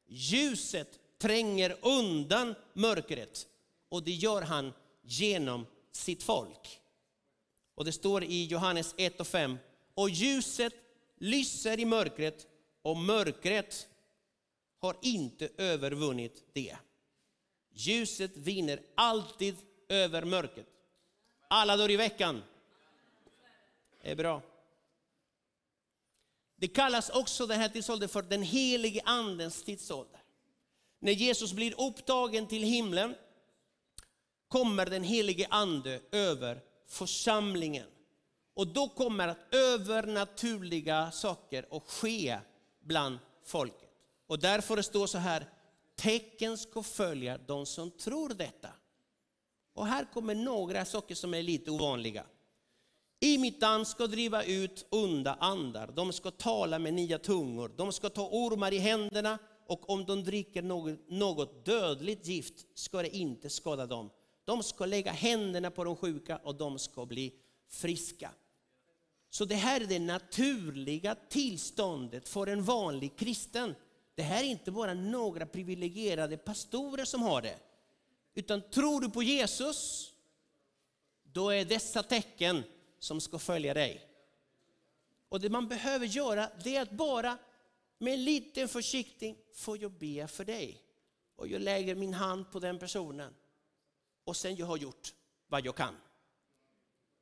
Ljuset 0.08 1.00
tränger 1.20 1.78
undan 1.82 2.56
mörkret 2.74 3.48
och 3.90 4.04
det 4.04 4.12
gör 4.12 4.42
han 4.42 4.74
genom 5.08 5.66
sitt 5.92 6.24
folk. 6.24 6.82
Och 7.76 7.86
det 7.86 7.92
står 7.92 8.24
i 8.24 8.46
Johannes 8.46 8.96
1 8.98 9.20
och 9.20 9.28
5. 9.28 9.58
Och 9.94 10.10
ljuset 10.10 10.74
lyser 11.18 11.80
i 11.80 11.86
mörkret 11.86 12.48
och 12.82 12.98
mörkret 12.98 13.88
har 14.80 14.98
inte 15.02 15.50
övervunnit 15.58 16.44
det. 16.54 16.78
Ljuset 17.74 18.38
vinner 18.38 18.80
alltid 18.96 19.56
över 19.90 20.24
mörkret. 20.24 20.68
Alla 21.48 21.78
dagar 21.78 21.92
i 21.92 21.98
veckan. 21.98 22.44
Det 24.02 24.12
är 24.12 24.16
bra. 24.16 24.42
Det 26.56 26.68
kallas 26.68 27.10
också 27.10 27.46
den 27.46 27.60
här 27.60 27.70
tidsåldern 27.70 28.10
för 28.10 28.22
den 28.22 28.44
helige 28.44 29.02
andens 29.06 29.64
tidsålder. 29.64 30.22
När 31.00 31.12
Jesus 31.12 31.54
blir 31.54 31.82
upptagen 31.82 32.48
till 32.48 32.64
himlen 32.64 33.16
kommer 34.48 34.86
den 34.86 35.04
helige 35.04 35.48
ande 35.50 36.00
över 36.12 36.62
församlingen. 36.88 37.88
Och 38.54 38.68
då 38.68 38.90
kommer 38.90 39.28
att 39.28 39.56
övernaturliga 39.56 41.12
saker 41.12 41.66
att 41.72 41.84
ske 41.84 42.40
bland 42.84 43.20
folket. 43.46 43.90
Och 44.28 44.40
därför 44.40 44.82
står 44.82 45.02
det 45.02 45.08
så 45.08 45.18
här, 45.18 45.46
tecken 45.96 46.58
ska 46.58 46.84
följa 46.84 47.38
de 47.38 47.66
som 47.66 47.92
tror 47.92 48.30
detta. 48.30 48.70
Och 49.74 49.88
här 49.88 50.06
kommer 50.14 50.36
några 50.36 50.86
saker 50.86 51.16
som 51.16 51.34
är 51.34 51.44
lite 51.44 51.72
ovanliga. 51.72 52.24
I 53.20 53.38
mitt 53.38 53.62
namn 53.62 53.86
ska 53.86 54.08
driva 54.08 54.44
ut 54.44 54.86
onda 54.90 55.34
andar, 55.40 55.88
de 55.88 56.14
ska 56.14 56.32
tala 56.32 56.80
med 56.80 56.94
nya 56.94 57.20
tungor, 57.20 57.72
de 57.78 57.92
ska 57.92 58.10
ta 58.10 58.28
ormar 58.32 58.74
i 58.74 58.78
händerna 58.78 59.38
och 59.68 59.90
om 59.90 60.06
de 60.06 60.24
dricker 60.24 60.62
något, 60.62 61.10
något 61.10 61.66
dödligt 61.66 62.28
gift 62.28 62.66
ska 62.80 63.02
det 63.02 63.18
inte 63.18 63.50
skada 63.50 63.86
dem. 63.86 64.10
De 64.48 64.64
ska 64.64 64.86
lägga 64.86 65.12
händerna 65.12 65.72
på 65.72 65.84
de 65.84 65.96
sjuka 65.96 66.38
och 66.38 66.56
de 66.56 66.80
ska 66.80 67.06
bli 67.06 67.34
friska. 67.70 68.32
Så 69.30 69.46
det 69.46 69.56
här 69.56 69.82
är 69.82 69.86
det 69.86 70.00
naturliga 70.00 71.16
tillståndet 71.16 72.30
för 72.30 72.48
en 72.48 72.64
vanlig 72.64 73.18
kristen. 73.18 73.76
Det 74.16 74.22
här 74.22 74.44
är 74.44 74.48
inte 74.48 74.72
bara 74.72 74.94
några 74.94 75.46
privilegierade 75.46 76.38
pastorer 76.38 77.06
som 77.06 77.22
har 77.22 77.42
det. 77.42 77.60
Utan 78.34 78.62
tror 78.62 79.02
du 79.02 79.10
på 79.10 79.24
Jesus, 79.24 80.12
då 81.24 81.50
är 81.50 81.66
dessa 81.66 82.04
tecken 82.04 82.64
som 83.00 83.22
ska 83.22 83.40
följa 83.40 83.74
dig. 83.74 84.02
Och 85.30 85.40
det 85.40 85.50
man 85.50 85.68
behöver 85.68 86.06
göra, 86.06 86.50
det 86.64 86.76
är 86.76 86.82
att 86.82 86.92
bara 86.92 87.38
med 87.98 88.14
en 88.14 88.24
liten 88.24 88.68
försiktig, 88.68 89.36
får 89.54 89.78
jag 89.82 89.92
be 89.92 90.28
för 90.28 90.46
dig? 90.46 90.84
och 91.38 91.48
jag 91.48 91.62
lägger 91.62 91.96
min 91.96 92.14
hand 92.14 92.52
på 92.52 92.60
den 92.60 92.80
personen. 92.80 93.34
Och 94.28 94.38
sen 94.38 94.56
jag 94.56 94.66
har 94.66 94.78
gjort 94.78 95.14
vad 95.48 95.66
jag 95.66 95.76
kan. 95.76 95.98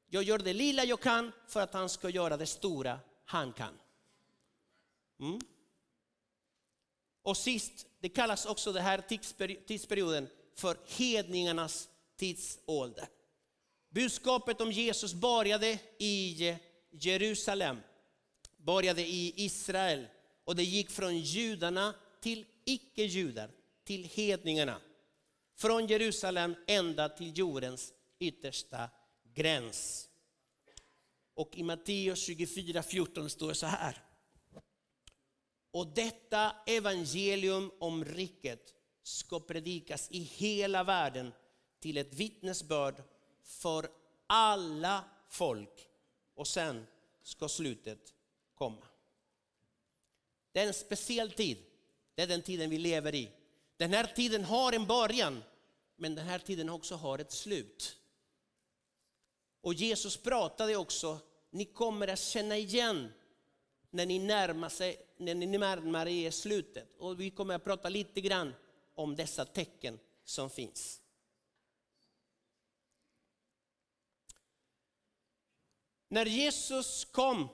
Jag 0.09 0.23
gör 0.23 0.37
det 0.37 0.53
lilla 0.53 0.83
jag 0.83 1.01
kan 1.01 1.31
för 1.47 1.61
att 1.61 1.73
han 1.73 1.89
ska 1.89 2.09
göra 2.09 2.37
det 2.37 2.45
stora 2.45 2.99
han 3.25 3.53
kan. 3.53 3.73
Mm. 5.19 5.39
Och 7.21 7.37
sist, 7.37 7.85
det 7.99 8.09
kallas 8.09 8.45
också 8.45 8.71
den 8.71 8.83
här 8.83 9.01
tidsperioden 9.67 10.29
för 10.55 10.77
hedningarnas 10.87 11.89
tidsålder. 12.15 13.07
Budskapet 13.89 14.61
om 14.61 14.71
Jesus 14.71 15.13
började 15.13 15.79
i 15.97 16.57
Jerusalem, 16.91 17.77
började 18.57 19.01
i 19.01 19.33
Israel 19.35 20.07
och 20.43 20.55
det 20.55 20.63
gick 20.63 20.89
från 20.89 21.17
judarna 21.17 21.93
till 22.19 22.45
icke-judar, 22.65 23.49
till 23.83 24.03
hedningarna. 24.03 24.81
Från 25.55 25.87
Jerusalem 25.87 26.55
ända 26.67 27.09
till 27.09 27.37
jordens 27.37 27.93
yttersta 28.19 28.89
gräns. 29.33 30.09
Och 31.33 31.57
i 31.57 31.63
Matteus 31.63 32.29
24.14 32.29 33.27
står 33.27 33.47
det 33.47 33.55
så 33.55 33.65
här. 33.65 34.03
Och 35.71 35.87
detta 35.87 36.55
evangelium 36.65 37.71
om 37.79 38.05
riket 38.05 38.73
ska 39.03 39.39
predikas 39.39 40.07
i 40.11 40.19
hela 40.19 40.83
världen 40.83 41.31
till 41.79 41.97
ett 41.97 42.13
vittnesbörd 42.13 43.03
för 43.43 43.89
alla 44.27 45.03
folk. 45.29 45.89
Och 46.33 46.47
sen 46.47 46.87
ska 47.23 47.49
slutet 47.49 48.13
komma. 48.53 48.87
Det 50.51 50.59
är 50.59 50.67
en 50.67 50.73
speciell 50.73 51.31
tid. 51.31 51.57
Det 52.15 52.21
är 52.21 52.27
den 52.27 52.41
tiden 52.41 52.69
vi 52.69 52.77
lever 52.77 53.15
i. 53.15 53.31
Den 53.77 53.93
här 53.93 54.05
tiden 54.15 54.43
har 54.43 54.73
en 54.73 54.87
början, 54.87 55.43
men 55.95 56.15
den 56.15 56.25
här 56.25 56.39
tiden 56.39 56.69
också 56.69 56.95
har 56.95 57.19
ett 57.19 57.31
slut. 57.31 57.97
Och 59.61 59.73
Jesus 59.73 60.17
pratade 60.17 60.75
också, 60.75 61.19
ni 61.49 61.65
kommer 61.65 62.07
att 62.07 62.19
känna 62.19 62.57
igen 62.57 63.13
när 63.89 64.05
ni 64.05 64.19
närmar, 64.19 64.69
sig, 64.69 64.97
när 65.17 65.35
ni 65.35 65.45
närmar 65.45 66.07
er 66.07 66.31
slutet. 66.31 66.95
Och 66.99 67.19
vi 67.19 67.29
kommer 67.29 67.55
att 67.55 67.63
prata 67.63 67.89
lite 67.89 68.21
grann 68.21 68.53
om 68.95 69.15
dessa 69.15 69.45
tecken 69.45 69.99
som 70.23 70.49
finns. 70.49 71.01
När 76.07 76.25
Jesus 76.25 77.05
kom, 77.05 77.47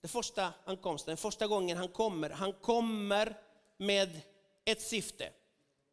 den 0.00 0.08
första 0.08 0.52
ankomsten, 0.64 1.10
den 1.10 1.16
första 1.16 1.46
gången 1.46 1.76
han 1.76 1.88
kommer, 1.88 2.30
han 2.30 2.52
kommer 2.52 3.40
med 3.76 4.20
ett 4.64 4.82
syfte. 4.82 5.32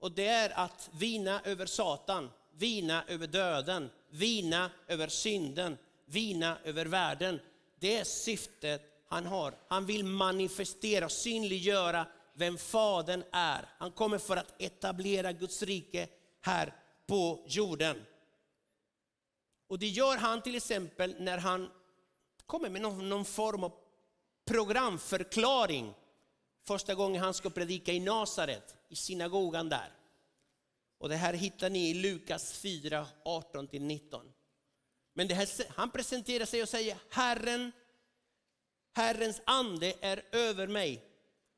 Och 0.04 0.12
det 0.12 0.28
är 0.28 0.60
att 0.60 0.90
vina 0.94 1.42
över 1.42 1.66
Satan, 1.66 2.30
vina 2.52 3.04
över 3.08 3.28
döden, 3.28 3.90
vina 4.10 4.72
över 4.88 5.08
synden, 5.08 5.78
vina 6.06 6.58
över 6.64 6.86
världen. 6.86 7.40
Det 7.80 7.98
är 7.98 8.04
syftet 8.04 8.82
han 9.08 9.26
har. 9.26 9.56
Han 9.68 9.86
vill 9.86 10.06
manifestera, 10.06 11.10
synliggöra 11.10 12.08
vem 12.34 12.58
Fadern 12.58 13.24
är. 13.32 13.70
Han 13.78 13.92
kommer 13.92 14.18
för 14.18 14.38
att 14.38 14.62
etablera 14.62 15.32
Guds 15.32 15.64
rike 15.64 16.08
här 16.42 16.74
på 17.08 17.46
jorden. 17.48 18.06
Och 19.68 19.80
det 19.80 19.88
gör 19.88 20.18
han 20.18 20.42
till 20.42 20.56
exempel 20.56 21.16
när 21.20 21.38
han 21.38 21.70
kommer 22.46 22.70
med 22.70 22.82
någon, 22.82 23.10
någon 23.10 23.26
form 23.26 23.64
av 23.64 23.72
programförklaring. 24.46 25.94
Första 26.68 26.96
gången 26.96 27.22
han 27.22 27.34
ska 27.34 27.50
predika 27.50 27.92
i 27.92 28.00
Nasaret, 28.00 28.76
i 28.94 28.96
synagogan 28.96 29.70
där. 29.70 29.92
Och 30.98 31.10
det 31.10 31.16
här 31.16 31.34
hittar 31.34 31.70
ni 31.70 31.90
i 31.90 31.94
Lukas 31.94 32.54
4, 32.54 33.08
18-19. 33.26 34.32
Men 35.14 35.30
här, 35.30 35.48
han 35.70 35.92
presenterar 35.92 36.46
sig 36.46 36.62
och 36.62 36.70
säger 36.70 36.98
Herren, 37.10 37.72
Herrens 38.94 39.42
ande 39.46 39.94
är 40.02 40.26
över 40.32 40.68
mig. 40.68 41.04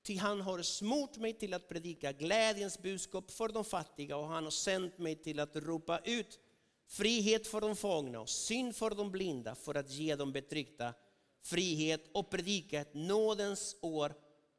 Ty 0.03 0.17
han 0.17 0.41
har 0.41 0.61
smort 0.61 1.17
mig 1.17 1.33
till 1.33 1.53
att 1.53 1.69
predika 1.69 2.11
glädjens 2.11 2.81
budskap 2.81 3.31
för 3.31 3.49
de 3.49 3.65
fattiga 3.65 4.17
och 4.17 4.27
han 4.27 4.43
har 4.43 4.51
sänt 4.51 4.97
mig 4.97 5.15
till 5.15 5.39
att 5.39 5.55
ropa 5.55 5.99
ut 5.99 6.39
frihet 6.87 7.47
för 7.47 7.61
de 7.61 7.75
fångna 7.75 8.19
och 8.19 8.29
synd 8.29 8.75
för 8.75 8.89
de 8.89 9.11
blinda 9.11 9.55
för 9.55 9.75
att 9.75 9.89
ge 9.89 10.15
de 10.15 10.31
betryckta 10.31 10.93
frihet 11.41 12.09
och 12.13 12.29
predika 12.29 12.81
ett 12.81 12.93
nådens 12.93 13.75
år 13.81 14.13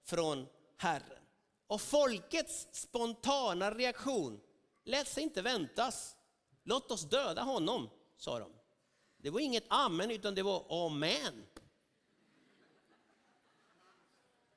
från 0.05 0.47
Herren. 0.77 1.26
Och 1.67 1.81
folkets 1.81 2.69
spontana 2.73 3.71
reaktion 3.71 4.41
lät 4.85 5.09
sig 5.09 5.23
inte 5.23 5.43
väntas. 5.43 6.17
Låt 6.65 6.91
oss 6.91 7.03
döda 7.03 7.43
honom, 7.43 7.91
sa 8.17 8.39
de. 8.39 8.53
Det 9.19 9.31
var 9.31 9.41
inget 9.41 9.65
amen, 9.69 10.11
utan 10.11 10.35
det 10.35 10.43
var 10.43 10.87
amen. 10.87 11.47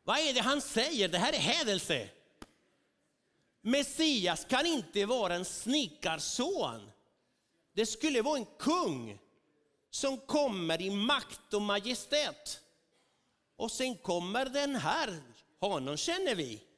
Vad 0.04 0.20
är 0.20 0.34
det 0.34 0.42
han 0.42 0.62
säger? 0.62 1.08
Det 1.08 1.18
här 1.18 1.34
är 1.34 1.38
hädelse. 1.38 2.10
Messias 3.62 4.46
kan 4.46 4.66
inte 4.66 5.06
vara 5.06 5.36
en 5.36 5.46
snickarson. 5.46 6.92
Det 7.74 7.86
skulle 7.86 8.22
vara 8.22 8.38
en 8.38 8.46
kung 8.46 9.20
som 9.90 10.18
kommer 10.18 10.82
i 10.82 10.90
makt 10.90 11.54
och 11.54 11.62
majestät. 11.62 12.62
Och 13.56 13.72
sen 13.72 13.98
kommer 13.98 14.46
den 14.46 14.76
här, 14.76 15.24
honom 15.60 15.98
känner 15.98 16.36
vi. 16.36 16.69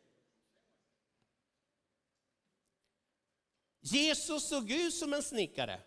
Jesus 3.82 4.50
såg 4.50 4.72
ut 4.72 4.94
som 4.94 5.14
en 5.14 5.24
snickare, 5.24 5.82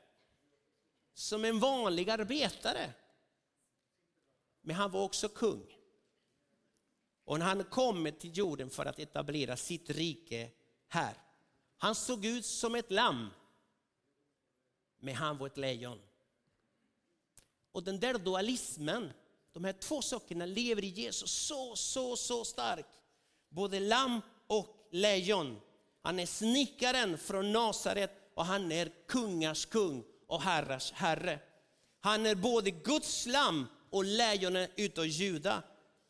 som 1.15 1.45
en 1.45 1.61
vanlig 1.61 2.11
arbetare. 2.11 2.93
Men 4.61 4.77
han 4.77 4.91
var 4.91 5.03
också 5.03 5.29
kung. 5.29 5.67
Och 7.25 7.39
han 7.39 7.65
kom 7.65 8.13
till 8.19 8.37
jorden 8.37 8.71
för 8.71 8.87
att 8.87 8.99
etablera 8.99 9.57
sitt 9.57 9.91
rike 9.91 10.51
här. 10.89 11.15
Han 11.77 11.95
såg 11.95 12.25
ut 12.25 12.47
som 12.47 12.75
ett 12.75 12.91
lamm, 12.91 13.31
men 14.99 15.15
han 15.15 15.39
var 15.39 15.47
ett 15.47 15.57
lejon. 15.57 16.01
Och 17.73 17.83
den 17.83 18.01
där 18.01 18.19
dualismen, 18.19 19.13
de 19.53 19.65
här 19.65 19.73
två 19.73 20.03
sakerna 20.03 20.47
lever 20.47 20.85
i 20.85 20.89
Jesus 20.89 21.31
så, 21.31 21.77
så, 21.77 22.17
så 22.17 22.45
starkt. 22.45 23.03
Både 23.49 23.81
lamm 23.81 24.21
och 24.47 24.89
lejon. 24.91 25.61
Han 26.05 26.21
är 26.21 26.27
snickaren 26.27 27.19
från 27.19 27.53
Nasaret 27.53 28.11
och 28.35 28.45
han 28.45 28.73
är 28.73 28.93
kungars 29.09 29.67
kung 29.67 30.05
och 30.27 30.43
herrars 30.43 30.93
herre. 30.93 31.39
Han 32.01 32.27
är 32.27 32.35
både 32.35 32.71
Guds 32.71 33.27
lamm 33.27 33.67
och 33.91 34.05
lejonet 34.05 34.71
utav 34.77 35.07
Juda. 35.07 35.63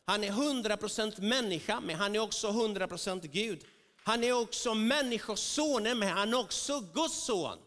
Han 0.05 0.23
är 0.23 0.31
100% 0.31 1.21
människa, 1.21 1.79
men 1.79 1.95
han 1.95 2.15
är 2.15 2.19
också 2.19 2.47
100% 2.47 3.27
Gud. 3.27 3.65
Han 4.03 4.23
är 4.23 4.33
också 4.33 4.73
människosonen, 4.73 5.99
men 5.99 6.09
han 6.09 6.33
är 6.33 6.39
också 6.39 6.79
Guds 6.79 7.23
son. 7.23 7.57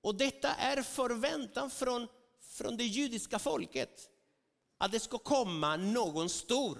Och 0.00 0.14
detta 0.14 0.54
är 0.54 0.82
förväntan 0.82 1.70
från, 1.70 2.08
från 2.40 2.76
det 2.76 2.84
judiska 2.84 3.38
folket. 3.38 4.10
Att 4.78 4.92
det 4.92 5.00
ska 5.00 5.18
komma 5.18 5.76
någon 5.76 6.28
stor 6.28 6.78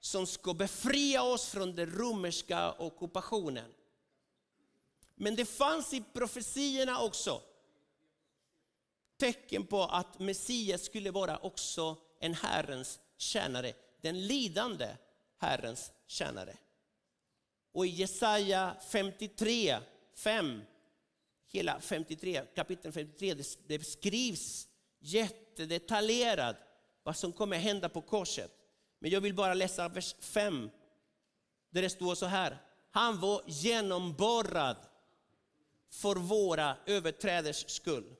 som 0.00 0.26
ska 0.26 0.54
befria 0.54 1.22
oss 1.22 1.46
från 1.46 1.74
den 1.74 1.90
romerska 1.90 2.72
ockupationen. 2.72 3.70
Men 5.14 5.36
det 5.36 5.44
fanns 5.44 5.94
i 5.94 6.04
profetierna 6.12 7.00
också 7.00 7.42
tecken 9.20 9.66
på 9.66 9.82
att 9.82 10.18
Messias 10.18 10.84
skulle 10.84 11.10
vara 11.10 11.38
också 11.38 11.96
en 12.20 12.34
Herrens 12.34 13.00
tjänare, 13.16 13.72
den 14.00 14.26
lidande 14.26 14.88
Herrens 15.38 15.92
tjänare. 16.06 16.56
Och 17.72 17.86
i 17.86 17.88
Jesaja 17.88 18.76
53, 18.90 19.78
5, 20.14 20.62
hela 21.46 21.80
53, 21.80 22.42
kapitel 22.54 22.92
53, 22.92 23.34
det 23.66 23.78
beskrivs 23.78 24.68
jättedetaljerat 24.98 26.56
vad 27.02 27.16
som 27.16 27.32
kommer 27.32 27.58
hända 27.58 27.88
på 27.88 28.02
korset. 28.02 28.59
Men 29.00 29.10
jag 29.10 29.20
vill 29.20 29.34
bara 29.34 29.54
läsa 29.54 29.88
vers 29.88 30.14
5, 30.20 30.70
där 31.70 31.82
det 31.82 31.90
står 31.90 32.14
så 32.14 32.26
här. 32.26 32.58
Han 32.90 33.20
var 33.20 33.42
genomborrad 33.46 34.76
för 35.90 36.16
våra 36.16 36.76
överträders 36.86 37.70
skull 37.70 38.16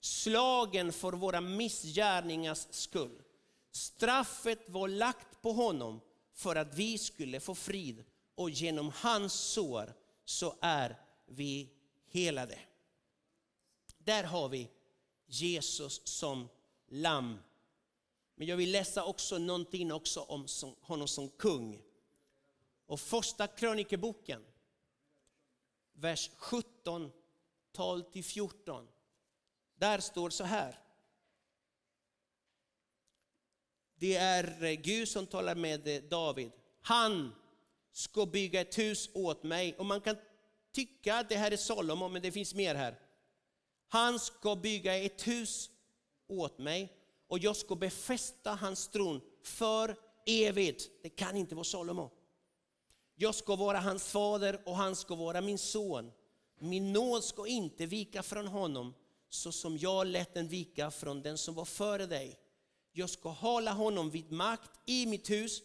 slagen 0.00 0.92
för 0.92 1.12
våra 1.12 1.40
missgärningars 1.40 2.66
skull. 2.70 3.22
Straffet 3.70 4.68
var 4.68 4.88
lagt 4.88 5.42
på 5.42 5.52
honom 5.52 6.00
för 6.32 6.56
att 6.56 6.74
vi 6.74 6.98
skulle 6.98 7.40
få 7.40 7.54
frid 7.54 8.04
och 8.34 8.50
genom 8.50 8.92
hans 8.94 9.32
sår 9.32 9.94
så 10.24 10.54
är 10.60 10.96
vi 11.26 11.70
helade. 12.10 12.58
Där 13.98 14.24
har 14.24 14.48
vi 14.48 14.68
Jesus 15.26 16.00
som 16.04 16.48
lamm. 16.88 17.38
Men 18.40 18.48
jag 18.48 18.56
vill 18.56 18.72
läsa 18.72 19.04
också 19.04 19.38
någonting 19.38 19.92
också 19.92 20.20
om 20.20 20.46
honom 20.80 21.08
som 21.08 21.28
kung. 21.28 21.82
Och 22.86 23.00
första 23.00 23.46
krönikeboken, 23.46 24.44
vers 25.92 26.30
17, 26.36 27.12
12 27.72 28.02
till 28.02 28.24
14. 28.24 28.88
Där 29.74 30.00
står 30.00 30.30
så 30.30 30.44
här. 30.44 30.78
Det 33.94 34.16
är 34.16 34.74
Gud 34.74 35.08
som 35.08 35.26
talar 35.26 35.54
med 35.54 36.04
David. 36.10 36.50
Han 36.80 37.34
ska 37.92 38.26
bygga 38.26 38.60
ett 38.60 38.78
hus 38.78 39.10
åt 39.14 39.42
mig. 39.42 39.74
Och 39.74 39.86
man 39.86 40.00
kan 40.00 40.16
tycka 40.72 41.14
att 41.14 41.28
det 41.28 41.36
här 41.36 41.50
är 41.50 41.56
Salomo, 41.56 42.08
men 42.08 42.22
det 42.22 42.32
finns 42.32 42.54
mer 42.54 42.74
här. 42.74 42.98
Han 43.88 44.18
ska 44.18 44.56
bygga 44.56 44.96
ett 44.96 45.26
hus 45.26 45.70
åt 46.26 46.58
mig 46.58 46.99
och 47.30 47.38
jag 47.38 47.56
ska 47.56 47.74
befästa 47.74 48.50
hans 48.54 48.88
tron 48.88 49.20
för 49.42 49.96
evigt. 50.26 50.90
Det 51.02 51.08
kan 51.08 51.36
inte 51.36 51.54
vara 51.54 51.64
Salomo. 51.64 52.10
Jag 53.16 53.34
ska 53.34 53.56
vara 53.56 53.78
hans 53.78 54.04
fader 54.04 54.60
och 54.66 54.76
han 54.76 54.96
ska 54.96 55.14
vara 55.14 55.40
min 55.40 55.58
son. 55.58 56.12
Min 56.58 56.92
nåd 56.92 57.24
ska 57.24 57.46
inte 57.46 57.86
vika 57.86 58.22
från 58.22 58.46
honom 58.46 58.94
så 59.28 59.52
som 59.52 59.78
jag 59.78 60.06
lät 60.06 60.34
den 60.34 60.48
vika 60.48 60.90
från 60.90 61.22
den 61.22 61.38
som 61.38 61.54
var 61.54 61.64
före 61.64 62.06
dig. 62.06 62.38
Jag 62.92 63.10
ska 63.10 63.28
hålla 63.28 63.72
honom 63.72 64.10
vid 64.10 64.32
makt 64.32 64.70
i 64.86 65.06
mitt 65.06 65.30
hus 65.30 65.62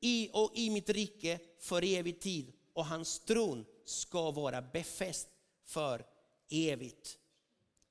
i 0.00 0.30
och 0.32 0.52
i 0.54 0.70
mitt 0.70 0.90
rike 0.90 1.38
för 1.58 1.84
evig 1.84 2.20
tid 2.20 2.52
och 2.72 2.86
hans 2.86 3.20
tron 3.20 3.64
ska 3.84 4.30
vara 4.30 4.62
befäst 4.62 5.28
för 5.64 6.06
evigt. 6.50 7.18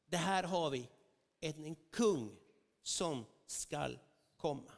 Det 0.10 0.18
här 0.18 0.44
har 0.44 0.70
vi 0.70 0.90
en 1.40 1.76
kung 1.92 2.36
som 2.88 3.26
skall 3.48 4.00
komma. 4.38 4.72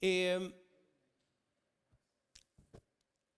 Ehm. 0.00 0.52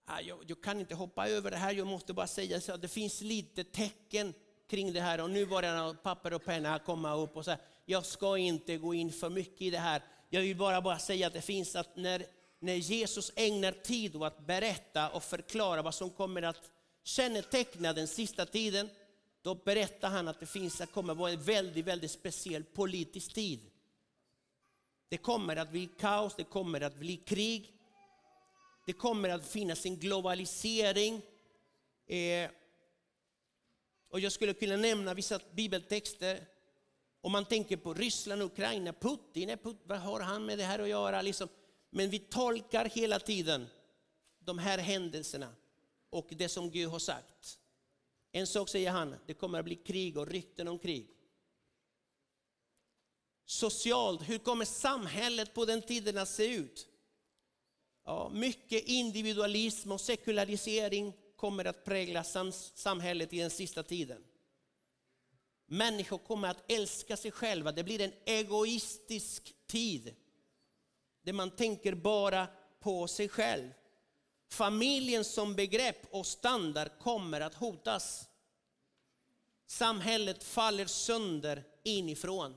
Ah, 0.05 0.19
jag, 0.21 0.63
kan 0.63 0.79
inte 0.79 0.95
hoppa 0.95 1.27
över 1.27 1.51
det 1.51 1.57
här, 1.57 1.73
jag 1.73 1.87
måste 1.87 2.13
bara 2.13 2.27
säga 2.27 2.57
att 2.73 2.81
det 2.81 2.87
finns 2.87 3.21
lite 3.21 3.63
tecken 3.63 4.33
kring 4.67 4.93
det 4.93 5.01
här 5.01 5.21
och 5.21 5.29
nu 5.29 5.45
börjar 5.45 5.93
papper 5.93 6.33
och 6.33 6.45
penna 6.45 6.79
komma 6.79 7.15
upp 7.15 7.37
och 7.37 7.45
så 7.45 7.51
här, 7.51 7.59
jag 7.85 8.05
ska 8.05 8.37
inte 8.37 8.77
gå 8.77 8.93
in 8.93 9.11
för 9.11 9.29
mycket 9.29 9.61
i 9.61 9.69
det 9.69 9.77
här. 9.77 10.01
Jag 10.29 10.41
vill 10.41 10.57
bara, 10.57 10.81
bara 10.81 10.99
säga 10.99 11.27
att 11.27 11.33
det 11.33 11.41
finns 11.41 11.75
att 11.75 11.95
när, 11.95 12.25
när 12.59 12.75
Jesus 12.75 13.31
ägnar 13.35 13.71
tid 13.71 14.15
åt 14.15 14.23
att 14.23 14.47
berätta 14.47 15.09
och 15.09 15.23
förklara 15.23 15.81
vad 15.81 15.95
som 15.95 16.09
kommer 16.09 16.41
att 16.41 16.71
känneteckna 17.03 17.93
den 17.93 18.07
sista 18.07 18.45
tiden, 18.45 18.89
då 19.45 19.55
berättar 19.55 20.09
han 20.09 20.27
att 20.27 20.39
det 20.39 20.45
finns, 20.45 20.81
att 20.81 20.91
kommer 20.91 21.13
att 21.13 21.19
vara 21.19 21.31
en 21.31 21.41
väldigt, 21.41 21.85
väldigt 21.85 22.11
speciell 22.11 22.63
politisk 22.63 23.33
tid. 23.33 23.59
Det 25.09 25.17
kommer 25.17 25.55
att 25.55 25.71
bli 25.71 25.89
kaos, 25.99 26.35
det 26.37 26.43
kommer 26.43 26.81
att 26.81 26.95
bli 26.95 27.17
krig. 27.17 27.73
Det 28.85 28.93
kommer 28.93 29.29
att 29.29 29.47
finnas 29.47 29.85
en 29.85 29.95
globalisering. 29.95 31.21
Eh, 32.07 32.49
och 34.09 34.19
jag 34.19 34.31
skulle 34.31 34.53
kunna 34.53 34.77
nämna 34.77 35.13
vissa 35.13 35.39
bibeltexter. 35.51 36.45
Om 37.21 37.31
man 37.31 37.45
tänker 37.45 37.77
på 37.77 37.93
Ryssland 37.93 38.41
och 38.41 38.51
Ukraina, 38.51 38.93
Putin, 38.93 39.49
är 39.49 39.57
Putin 39.57 39.81
vad 39.83 39.99
har 39.99 40.19
han 40.19 40.45
med 40.45 40.57
det 40.57 40.63
här 40.63 40.79
att 40.79 40.89
göra? 40.89 41.21
Liksom. 41.21 41.47
Men 41.89 42.09
vi 42.09 42.19
tolkar 42.19 42.85
hela 42.85 43.19
tiden 43.19 43.67
de 44.39 44.57
här 44.57 44.77
händelserna 44.77 45.55
och 46.09 46.27
det 46.29 46.49
som 46.49 46.71
Gud 46.71 46.89
har 46.89 46.99
sagt. 46.99 47.59
En 48.35 48.47
sak 48.47 48.69
säger 48.69 48.91
han, 48.91 49.15
det 49.25 49.33
kommer 49.33 49.59
att 49.59 49.65
bli 49.65 49.75
krig 49.75 50.17
och 50.17 50.27
rykten 50.27 50.67
om 50.67 50.79
krig. 50.79 51.09
Socialt, 53.45 54.29
hur 54.29 54.37
kommer 54.37 54.65
samhället 54.65 55.53
på 55.53 55.65
den 55.65 55.81
tiden 55.81 56.17
att 56.17 56.29
se 56.29 56.55
ut? 56.55 56.87
Ja, 58.05 58.31
mycket 58.33 58.83
individualism 58.83 59.91
och 59.91 60.01
sekularisering 60.01 61.13
kommer 61.35 61.65
att 61.65 61.85
prägla 61.85 62.23
samhället 62.23 63.33
i 63.33 63.39
den 63.39 63.49
sista 63.49 63.83
tiden. 63.83 64.23
Människor 65.65 66.17
kommer 66.17 66.47
att 66.47 66.71
älska 66.71 67.17
sig 67.17 67.31
själva. 67.31 67.71
Det 67.71 67.83
blir 67.83 68.01
en 68.01 68.13
egoistisk 68.25 69.55
tid. 69.67 70.15
Där 71.21 71.33
man 71.33 71.51
tänker 71.51 71.93
bara 71.93 72.47
på 72.79 73.07
sig 73.07 73.29
själv. 73.29 73.69
Familjen 74.47 75.25
som 75.25 75.55
begrepp 75.55 76.07
och 76.11 76.25
standard 76.25 76.89
kommer 76.99 77.41
att 77.41 77.53
hotas. 77.53 78.29
Samhället 79.67 80.43
faller 80.43 80.85
sönder 80.85 81.63
inifrån. 81.83 82.55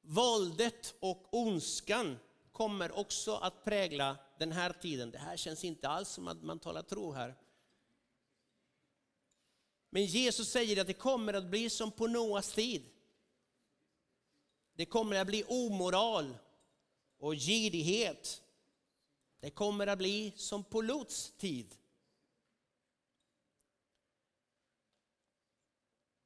Våldet 0.00 0.94
och 1.00 1.34
ondskan 1.34 2.18
kommer 2.52 2.98
också 2.98 3.34
att 3.34 3.64
prägla 3.64 4.16
den 4.38 4.52
här 4.52 4.72
tiden. 4.72 5.10
Det 5.10 5.18
här 5.18 5.36
känns 5.36 5.64
inte 5.64 5.88
alls 5.88 6.08
som 6.08 6.28
att 6.28 6.42
man 6.42 6.58
talar 6.58 6.82
tro 6.82 7.12
här. 7.12 7.34
Men 9.90 10.04
Jesus 10.04 10.48
säger 10.48 10.80
att 10.80 10.86
det 10.86 10.92
kommer 10.92 11.34
att 11.34 11.50
bli 11.50 11.70
som 11.70 11.90
på 11.90 12.06
Noas 12.06 12.52
tid. 12.52 12.90
Det 14.78 14.86
kommer 14.86 15.16
att 15.16 15.26
bli 15.26 15.44
omoral 15.48 16.38
och 17.18 17.34
girighet. 17.34 18.42
Det 19.40 19.50
kommer 19.50 19.86
att 19.86 19.98
bli 19.98 20.32
som 20.36 20.64
på 20.64 20.82
Lots 20.82 21.32
tid. 21.38 21.74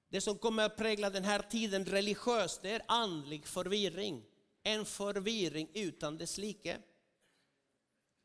Det 0.08 0.20
som 0.20 0.38
kommer 0.38 0.62
att 0.62 0.76
prägla 0.76 1.10
den 1.10 1.24
här 1.24 1.42
tiden 1.42 1.84
religiöst, 1.84 2.62
det 2.62 2.70
är 2.70 2.82
andlig 2.88 3.46
förvirring. 3.46 4.24
En 4.62 4.84
förvirring 4.84 5.68
utan 5.74 6.18
dess 6.18 6.38
like. 6.38 6.78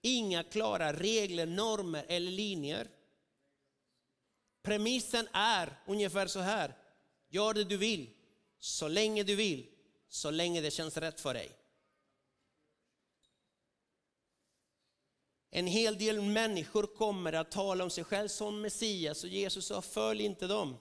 Inga 0.02 0.44
klara 0.44 0.94
regler, 0.94 1.46
normer 1.46 2.06
eller 2.08 2.32
linjer. 2.32 2.88
Premissen 4.62 5.28
är 5.32 5.80
ungefär 5.88 6.28
så 6.28 6.40
här. 6.40 6.78
Gör 7.30 7.54
det 7.54 7.64
du 7.64 7.78
vill, 7.78 8.10
så 8.60 8.88
länge 8.88 9.24
du 9.24 9.36
vill, 9.36 9.77
så 10.10 10.32
länge 10.32 10.62
det 10.62 10.72
känns 10.72 10.98
rätt 10.98 11.20
för 11.20 11.34
dig. 11.34 11.52
En 15.50 15.68
hel 15.68 15.98
del 15.98 16.22
människor 16.22 16.84
kommer 16.84 17.34
att 17.34 17.52
tala 17.52 17.84
om 17.84 17.90
sig 17.90 18.04
själv 18.04 18.28
som 18.28 18.62
Messias 18.62 19.24
och 19.24 19.30
Jesus 19.30 19.66
sa 19.66 19.82
följ 19.82 20.24
inte 20.24 20.48
dem. 20.48 20.78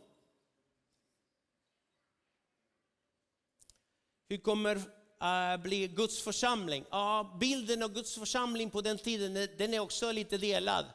Hur 4.29 4.39
kommer 4.39 4.77
uh, 4.77 5.63
bli 5.63 5.89
Guds 5.89 6.23
församling? 6.23 6.85
Ja, 6.91 7.37
bilden 7.41 7.83
av 7.83 7.93
Guds 7.93 8.15
församling 8.15 8.71
på 8.71 8.81
den 8.81 8.99
tiden 8.99 9.49
den 9.59 9.75
är 9.75 9.81
också 9.81 10.13
lite 10.13 10.39
delad. 10.39 10.87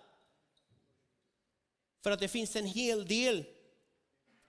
För 2.03 2.11
att 2.11 2.19
det 2.19 2.27
finns 2.27 2.55
en 2.55 2.65
hel 2.65 3.07
del 3.07 3.45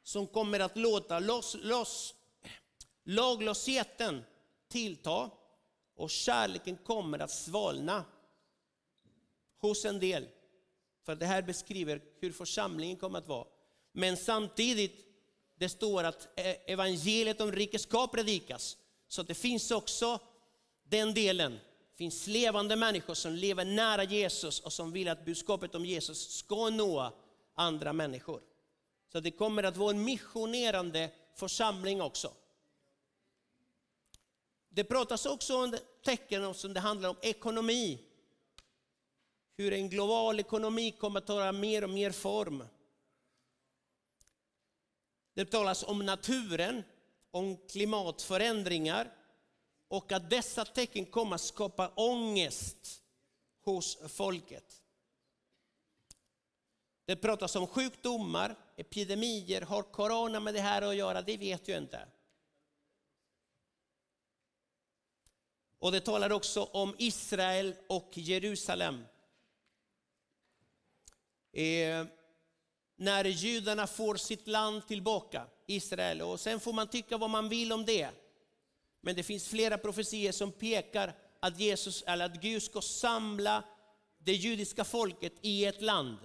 som 0.03 0.27
kommer 0.27 0.61
att 0.61 0.77
låta 0.77 1.19
loss, 1.19 1.57
loss, 1.61 2.15
laglösheten 3.05 4.25
tillta 4.69 5.31
och 5.97 6.11
kärleken 6.11 6.77
kommer 6.77 7.19
att 7.19 7.31
svalna 7.31 8.05
hos 9.61 9.85
en 9.85 10.01
del. 10.01 10.29
För 11.05 11.15
det 11.15 11.27
här 11.27 11.43
beskriver 11.43 12.03
hur 12.21 12.33
församlingen 12.33 12.97
kommer 12.97 13.19
att 13.19 13.29
vara. 13.29 13.47
Men 13.93 14.17
samtidigt, 14.17 15.07
det 15.57 15.69
står 15.69 16.05
att 16.05 16.29
e- 16.37 16.73
evangeliet 16.73 17.41
om 17.41 17.53
riket 17.53 17.81
ska 17.81 18.07
predikas. 18.07 18.77
Så 19.09 19.23
det 19.23 19.35
finns 19.35 19.71
också 19.71 20.19
den 20.83 21.15
delen. 21.15 21.53
Det 21.91 21.97
finns 21.97 22.27
levande 22.27 22.77
människor 22.77 23.15
som 23.15 23.33
lever 23.33 23.65
nära 23.65 24.05
Jesus 24.05 24.61
och 24.61 24.73
som 24.73 24.93
vill 24.93 25.09
att 25.09 25.25
budskapet 25.25 25.75
om 25.75 25.85
Jesus 25.85 26.29
ska 26.35 26.71
nå 26.71 27.13
andra 27.55 27.93
människor. 27.93 28.41
Så 29.13 29.21
det 29.21 29.31
kommer 29.31 29.63
att 29.63 29.77
vara 29.77 29.91
en 29.91 30.05
missionerande 30.05 31.11
församling 31.35 32.03
också. 32.03 32.33
Det 34.75 34.85
pratas 34.85 35.27
också 35.27 35.65
om 35.65 35.77
tecken 36.05 36.55
som 36.55 36.75
det 36.75 36.81
handlar 36.81 37.09
om 37.09 37.17
ekonomi. 37.23 37.99
Hur 39.57 39.73
en 39.73 39.89
global 39.89 40.41
ekonomi 40.41 40.91
kommer 40.91 41.19
att 41.21 41.27
ta 41.27 41.53
mer 41.53 41.85
och 41.85 41.91
mer 41.91 42.11
form. 42.11 42.65
Det 45.35 45.45
talas 45.45 45.83
om 45.83 46.07
naturen, 46.07 46.83
om 47.31 47.57
klimatförändringar 47.57 49.13
och 49.89 50.13
att 50.13 50.31
dessa 50.31 50.65
tecken 50.65 51.07
kommer 51.07 51.35
att 51.35 51.41
skapa 51.41 51.93
ångest 51.97 53.03
hos 53.65 53.99
folket. 54.09 54.83
Det 57.05 57.17
pratas 57.17 57.57
om 57.57 57.67
sjukdomar, 57.67 58.57
epidemier. 58.77 59.61
Har 59.61 59.83
corona 59.83 60.41
med 60.41 60.55
det 60.55 60.61
här 60.61 60.83
att 60.83 60.97
göra? 60.97 61.23
Det 61.23 61.37
vet 61.37 61.69
jag 61.69 61.79
inte. 61.79 62.07
Och 65.83 65.93
det 65.93 66.01
talar 66.01 66.33
också 66.33 66.63
om 66.63 66.95
Israel 66.99 67.75
och 67.87 68.11
Jerusalem. 68.15 69.05
Eh, 71.53 72.07
när 72.97 73.25
judarna 73.25 73.87
får 73.87 74.17
sitt 74.17 74.47
land 74.47 74.87
tillbaka, 74.87 75.47
Israel. 75.67 76.23
Och 76.23 76.41
sen 76.41 76.61
får 76.61 76.73
man 76.73 76.89
tycka 76.89 77.17
vad 77.17 77.31
man 77.31 77.49
vill 77.49 77.73
om 77.73 77.85
det. 77.85 78.11
Men 79.01 79.17
det 79.17 79.23
finns 79.23 79.49
flera 79.49 79.79
profetier 79.79 80.33
som 80.33 80.53
pekar 80.53 81.15
att, 81.41 81.61
Jesus, 81.61 82.03
eller 82.03 82.25
att 82.25 82.41
Gud 82.41 82.63
ska 82.63 82.81
samla 82.81 83.65
det 84.19 84.33
judiska 84.33 84.85
folket 84.85 85.33
i 85.41 85.65
ett 85.65 85.83
land. 85.83 86.19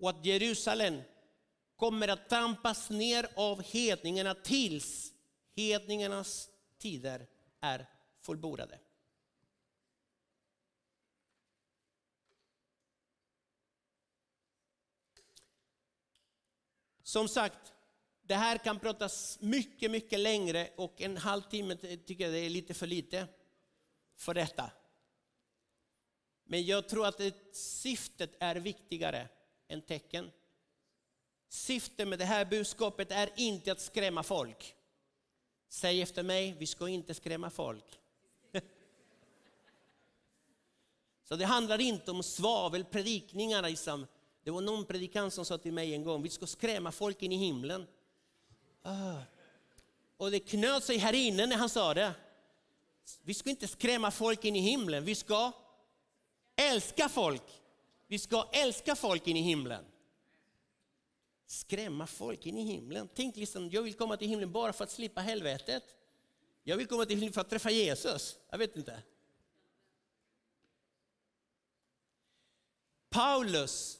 Och 0.00 0.10
att 0.10 0.24
Jerusalem 0.24 1.02
kommer 1.76 2.08
att 2.08 2.28
trampas 2.28 2.90
ner 2.90 3.28
av 3.36 3.62
hedningarna 3.62 4.34
tills 4.34 5.12
hedningarnas 5.56 6.50
tider 6.78 7.26
är 7.60 7.86
fullbordade. 8.20 8.78
Som 17.02 17.28
sagt, 17.28 17.72
det 18.22 18.34
här 18.34 18.58
kan 18.58 18.78
pratas 18.78 19.38
mycket, 19.40 19.90
mycket 19.90 20.20
längre 20.20 20.70
och 20.76 21.00
en 21.00 21.16
halvtimme 21.16 21.76
tycker 21.76 22.24
jag 22.24 22.32
det 22.32 22.38
är 22.38 22.50
lite 22.50 22.74
för 22.74 22.86
lite 22.86 23.28
för 24.16 24.34
detta. 24.34 24.70
Men 26.44 26.66
jag 26.66 26.88
tror 26.88 27.06
att 27.06 27.18
det, 27.18 27.54
syftet 27.56 28.36
är 28.40 28.56
viktigare 28.56 29.28
än 29.68 29.82
tecken. 29.82 30.30
Syftet 31.48 32.08
med 32.08 32.18
det 32.18 32.24
här 32.24 32.44
budskapet 32.44 33.10
är 33.10 33.30
inte 33.36 33.72
att 33.72 33.80
skrämma 33.80 34.22
folk. 34.22 34.75
Säg 35.68 36.02
efter 36.02 36.22
mig, 36.22 36.56
vi 36.58 36.66
ska 36.66 36.88
inte 36.88 37.14
skrämma 37.14 37.50
folk. 37.50 37.98
Så 41.24 41.36
det 41.36 41.44
handlar 41.44 41.80
inte 41.80 42.10
om 42.10 42.22
svavelpredikningar. 42.22 43.62
Liksom. 43.62 44.06
Det 44.42 44.50
var 44.50 44.60
någon 44.60 44.84
predikant 44.84 45.34
som 45.34 45.44
sa 45.44 45.58
till 45.58 45.72
mig 45.72 45.94
en 45.94 46.04
gång, 46.04 46.22
vi 46.22 46.30
ska 46.30 46.46
skrämma 46.46 46.92
folk 46.92 47.22
in 47.22 47.32
i 47.32 47.36
himlen. 47.36 47.86
Ah. 48.82 49.16
Och 50.16 50.30
det 50.30 50.38
knöt 50.38 50.84
sig 50.84 50.98
här 50.98 51.12
inne 51.12 51.46
när 51.46 51.56
han 51.56 51.68
sa 51.68 51.94
det. 51.94 52.12
Vi 53.22 53.34
ska 53.34 53.50
inte 53.50 53.68
skrämma 53.68 54.10
folk 54.10 54.44
in 54.44 54.56
i 54.56 54.60
himlen, 54.60 55.04
vi 55.04 55.14
ska 55.14 55.52
älska 56.56 57.08
folk. 57.08 57.42
Vi 58.06 58.18
ska 58.18 58.48
älska 58.52 58.96
folk 58.96 59.26
in 59.26 59.36
i 59.36 59.40
himlen. 59.40 59.84
Skrämma 61.46 62.06
folk 62.06 62.46
in 62.46 62.58
i 62.58 62.62
himlen. 62.62 63.08
Tänk 63.14 63.36
liksom, 63.36 63.70
jag 63.70 63.82
vill 63.82 63.94
komma 63.94 64.16
till 64.16 64.28
himlen 64.28 64.52
bara 64.52 64.72
för 64.72 64.84
att 64.84 64.90
slippa 64.90 65.20
helvetet. 65.20 65.82
Jag 66.62 66.76
vill 66.76 66.86
komma 66.86 67.04
till 67.04 67.16
himlen 67.16 67.32
för 67.32 67.40
att 67.40 67.50
träffa 67.50 67.70
Jesus. 67.70 68.38
Jag 68.50 68.58
vet 68.58 68.76
inte. 68.76 69.02
Paulus, 73.10 73.98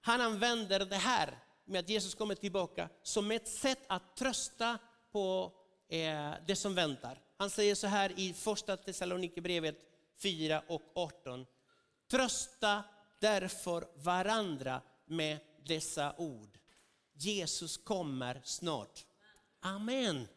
han 0.00 0.20
använder 0.20 0.80
det 0.84 0.96
här 0.96 1.38
med 1.64 1.80
att 1.80 1.88
Jesus 1.88 2.14
kommer 2.14 2.34
tillbaka 2.34 2.88
som 3.02 3.30
ett 3.30 3.48
sätt 3.48 3.78
att 3.86 4.16
trösta 4.16 4.78
på 5.12 5.52
eh, 5.88 6.32
det 6.46 6.56
som 6.56 6.74
väntar. 6.74 7.20
Han 7.36 7.50
säger 7.50 7.74
så 7.74 7.86
här 7.86 8.12
i 8.16 8.34
första 8.34 8.76
Thessalonikerbrevet 8.76 9.76
4 10.22 10.62
och 10.68 10.82
18. 10.94 11.46
Trösta 12.10 12.84
därför 13.18 13.88
varandra 13.94 14.82
med 15.06 15.38
dessa 15.64 16.14
ord. 16.18 16.58
Jesus 17.12 17.76
kommer 17.76 18.40
snart. 18.44 19.04
Amen. 19.60 20.28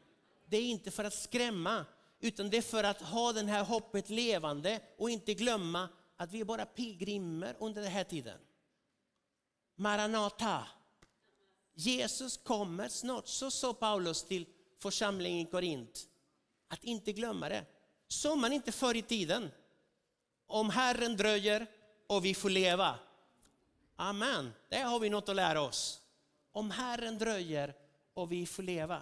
Det 0.45 0.57
är 0.57 0.63
inte 0.63 0.91
för 0.91 1.03
att 1.03 1.13
skrämma, 1.13 1.85
utan 2.19 2.49
det 2.49 2.57
är 2.57 2.61
för 2.61 2.83
att 2.83 3.01
ha 3.01 3.33
det 3.33 3.43
här 3.43 3.63
hoppet 3.63 4.09
levande 4.09 4.81
och 4.97 5.09
inte 5.09 5.33
glömma 5.33 5.89
att 6.17 6.31
vi 6.31 6.41
är 6.41 6.45
bara 6.45 6.65
pilgrimer 6.65 7.55
under 7.59 7.81
den 7.81 7.91
här 7.91 8.03
tiden. 8.03 8.39
Maranata. 9.75 10.67
Jesus 11.73 12.37
kommer 12.37 12.87
snart. 12.87 13.27
Så 13.27 13.51
sa 13.51 13.73
Paulus 13.73 14.23
till 14.23 14.45
församlingen 14.79 15.47
i 15.47 15.51
Korint. 15.51 16.07
Att 16.67 16.83
inte 16.83 17.13
glömma 17.13 17.49
det. 17.49 17.65
Så 18.07 18.35
man 18.35 18.53
inte 18.53 18.71
förr 18.71 18.95
i 18.95 19.01
tiden. 19.01 19.51
Om 20.47 20.69
Herren 20.69 21.17
dröjer 21.17 21.67
och 22.09 22.25
vi 22.25 22.33
får 22.33 22.49
leva. 22.49 22.99
Amen, 23.95 24.53
där 24.69 24.83
har 24.83 24.99
vi 24.99 25.09
något 25.09 25.29
att 25.29 25.35
lära 25.35 25.61
oss. 25.61 26.01
Om 26.51 26.71
Herren 26.71 27.17
dröjer 27.17 27.73
och 28.13 28.31
vi 28.31 28.45
får 28.45 28.63
leva. 28.63 29.01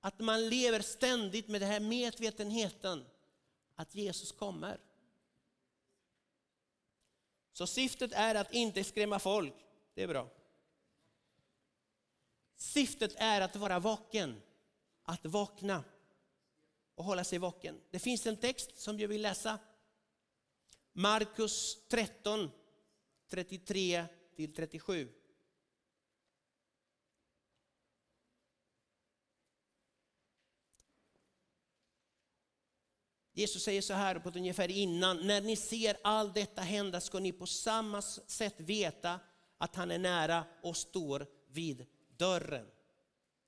Att 0.00 0.18
man 0.18 0.48
lever 0.48 0.80
ständigt 0.80 1.48
med 1.48 1.60
den 1.60 1.70
här 1.70 1.80
medvetenheten 1.80 3.06
att 3.74 3.94
Jesus 3.94 4.32
kommer. 4.32 4.80
Så 7.52 7.66
syftet 7.66 8.12
är 8.12 8.34
att 8.34 8.54
inte 8.54 8.84
skrämma 8.84 9.18
folk. 9.18 9.54
Det 9.94 10.02
är 10.02 10.08
bra. 10.08 10.28
Syftet 12.56 13.14
är 13.16 13.40
att 13.40 13.56
vara 13.56 13.78
vaken, 13.78 14.42
att 15.02 15.26
vakna 15.26 15.84
och 16.94 17.04
hålla 17.04 17.24
sig 17.24 17.38
vaken. 17.38 17.80
Det 17.90 17.98
finns 17.98 18.26
en 18.26 18.36
text 18.36 18.78
som 18.78 19.00
jag 19.00 19.08
vill 19.08 19.22
läsa. 19.22 19.58
Markus 20.92 21.78
13, 21.88 22.50
33 23.30 24.04
till 24.36 24.54
37. 24.54 25.08
Jesus 33.32 33.62
säger 33.62 33.82
så 33.82 33.94
här 33.94 34.18
på 34.18 34.28
ett 34.28 34.36
ungefär 34.36 34.70
innan, 34.70 35.26
när 35.26 35.40
ni 35.40 35.56
ser 35.56 35.96
allt 36.04 36.34
detta 36.34 36.62
hända 36.62 37.00
ska 37.00 37.18
ni 37.18 37.32
på 37.32 37.46
samma 37.46 38.02
sätt 38.02 38.54
veta 38.60 39.20
att 39.58 39.76
han 39.76 39.90
är 39.90 39.98
nära 39.98 40.44
och 40.62 40.76
står 40.76 41.26
vid 41.46 41.86
dörren. 42.16 42.66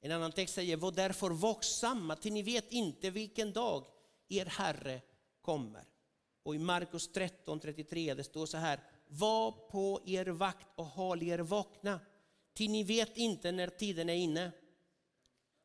En 0.01 0.13
annan 0.13 0.33
text 0.33 0.55
säger, 0.55 0.77
var 0.77 0.93
därför 0.93 1.31
vaksamma 1.31 2.17
till 2.17 2.33
ni 2.33 2.43
vet 2.43 2.73
inte 2.73 3.11
vilken 3.11 3.53
dag 3.53 3.87
er 4.29 4.47
Herre 4.47 5.01
kommer. 5.41 5.92
Och 6.43 6.55
i 6.55 6.59
Markus 6.59 7.11
13.33 7.11 8.15
det 8.15 8.25
står 8.25 8.47
så 8.47 8.57
här, 8.57 8.81
var 9.09 9.53
på 9.53 10.01
er 10.07 10.27
vakt 10.27 10.67
och 10.75 10.87
håll 10.87 11.23
er 11.23 11.39
vakna, 11.39 12.01
till 12.55 12.71
ni 12.71 12.85
vet 12.85 13.17
inte 13.17 13.53
när 13.53 13.69
tiden 13.69 14.09
är 14.09 14.15
inne. 14.15 14.53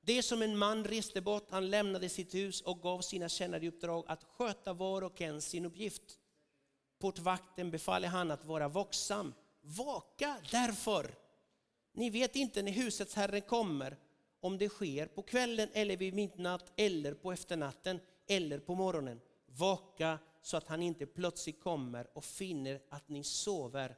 Det 0.01 0.23
som 0.23 0.41
en 0.41 0.57
man 0.57 0.85
reste 0.85 1.21
bort, 1.21 1.51
han 1.51 1.69
lämnade 1.69 2.09
sitt 2.09 2.35
hus 2.35 2.61
och 2.61 2.81
gav 2.81 3.01
sina 3.01 3.29
tjänare 3.29 3.65
i 3.65 3.67
uppdrag 3.67 4.05
att 4.07 4.23
sköta 4.23 4.73
var 4.73 5.01
och 5.01 5.21
en 5.21 5.41
sin 5.41 5.65
uppgift. 5.65 6.19
Portvakten 6.99 7.71
befaller 7.71 8.07
han 8.07 8.31
att 8.31 8.45
vara 8.45 8.67
vaksam. 8.67 9.33
Vaka 9.61 10.37
därför. 10.51 11.15
Ni 11.93 12.09
vet 12.09 12.35
inte 12.35 12.61
när 12.61 12.71
husets 12.71 13.15
herre 13.15 13.41
kommer, 13.41 13.97
om 14.39 14.57
det 14.57 14.69
sker 14.69 15.07
på 15.07 15.21
kvällen 15.21 15.69
eller 15.73 15.97
vid 15.97 16.13
midnatt 16.13 16.71
eller 16.75 17.13
på 17.13 17.31
efternatten 17.31 17.99
eller 18.27 18.59
på 18.59 18.75
morgonen. 18.75 19.21
Vaka 19.45 20.19
så 20.47 20.57
att 20.57 20.67
han 20.67 20.83
inte 20.83 21.05
plötsligt 21.05 21.60
kommer 21.60 22.17
och 22.17 22.23
finner 22.23 22.81
att 22.89 23.10
ni 23.10 23.23
sover. 23.23 23.95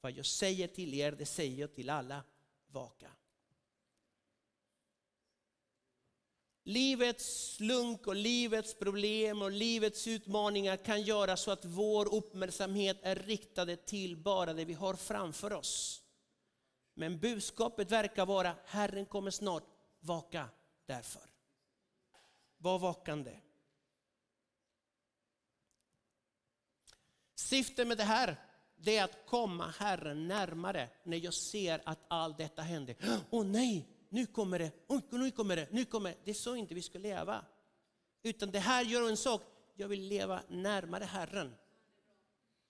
Vad 0.00 0.12
jag 0.12 0.26
säger 0.26 0.68
till 0.68 0.94
er, 0.94 1.12
det 1.12 1.26
säger 1.26 1.60
jag 1.60 1.74
till 1.74 1.90
alla. 1.90 2.24
Vaka. 2.66 3.10
Livets 6.62 7.60
lunk 7.60 8.06
och 8.06 8.16
livets 8.16 8.74
problem 8.74 9.42
och 9.42 9.50
livets 9.50 10.06
utmaningar 10.06 10.76
kan 10.76 11.02
göra 11.02 11.36
så 11.36 11.50
att 11.50 11.64
vår 11.64 12.14
uppmärksamhet 12.14 12.98
är 13.02 13.16
riktade 13.16 13.76
till 13.76 14.16
bara 14.16 14.52
det 14.52 14.64
vi 14.64 14.74
har 14.74 14.94
framför 14.94 15.52
oss. 15.52 16.02
Men 16.94 17.18
budskapet 17.18 17.90
verkar 17.90 18.26
vara, 18.26 18.56
Herren 18.64 19.06
kommer 19.06 19.30
snart, 19.30 19.64
vaka 20.00 20.48
därför. 20.86 21.30
Var 22.56 22.78
vakande. 22.78 23.40
Syftet 27.40 27.86
med 27.86 27.98
det 27.98 28.04
här 28.04 28.36
det 28.76 28.96
är 28.96 29.04
att 29.04 29.26
komma 29.26 29.74
Herren 29.78 30.28
närmare 30.28 30.88
när 31.02 31.16
jag 31.16 31.34
ser 31.34 31.82
att 31.84 31.98
allt 32.08 32.38
detta 32.38 32.62
händer. 32.62 32.96
Åh 33.30 33.40
oh, 33.40 33.46
nej, 33.46 33.88
nu 34.08 34.26
kommer 34.26 34.58
det, 34.58 34.70
oh, 34.86 35.00
nu 35.10 35.30
kommer 35.30 35.56
det, 35.56 35.68
nu 35.70 35.84
kommer 35.84 36.10
det. 36.10 36.16
Det 36.24 36.30
är 36.30 36.34
så 36.34 36.56
inte 36.56 36.74
vi 36.74 36.82
ska 36.82 36.98
leva. 36.98 37.44
Utan 38.22 38.50
det 38.50 38.58
här 38.58 38.84
gör 38.84 39.08
en 39.08 39.16
sak, 39.16 39.42
jag 39.74 39.88
vill 39.88 40.08
leva 40.08 40.42
närmare 40.48 41.04
Herren. 41.04 41.54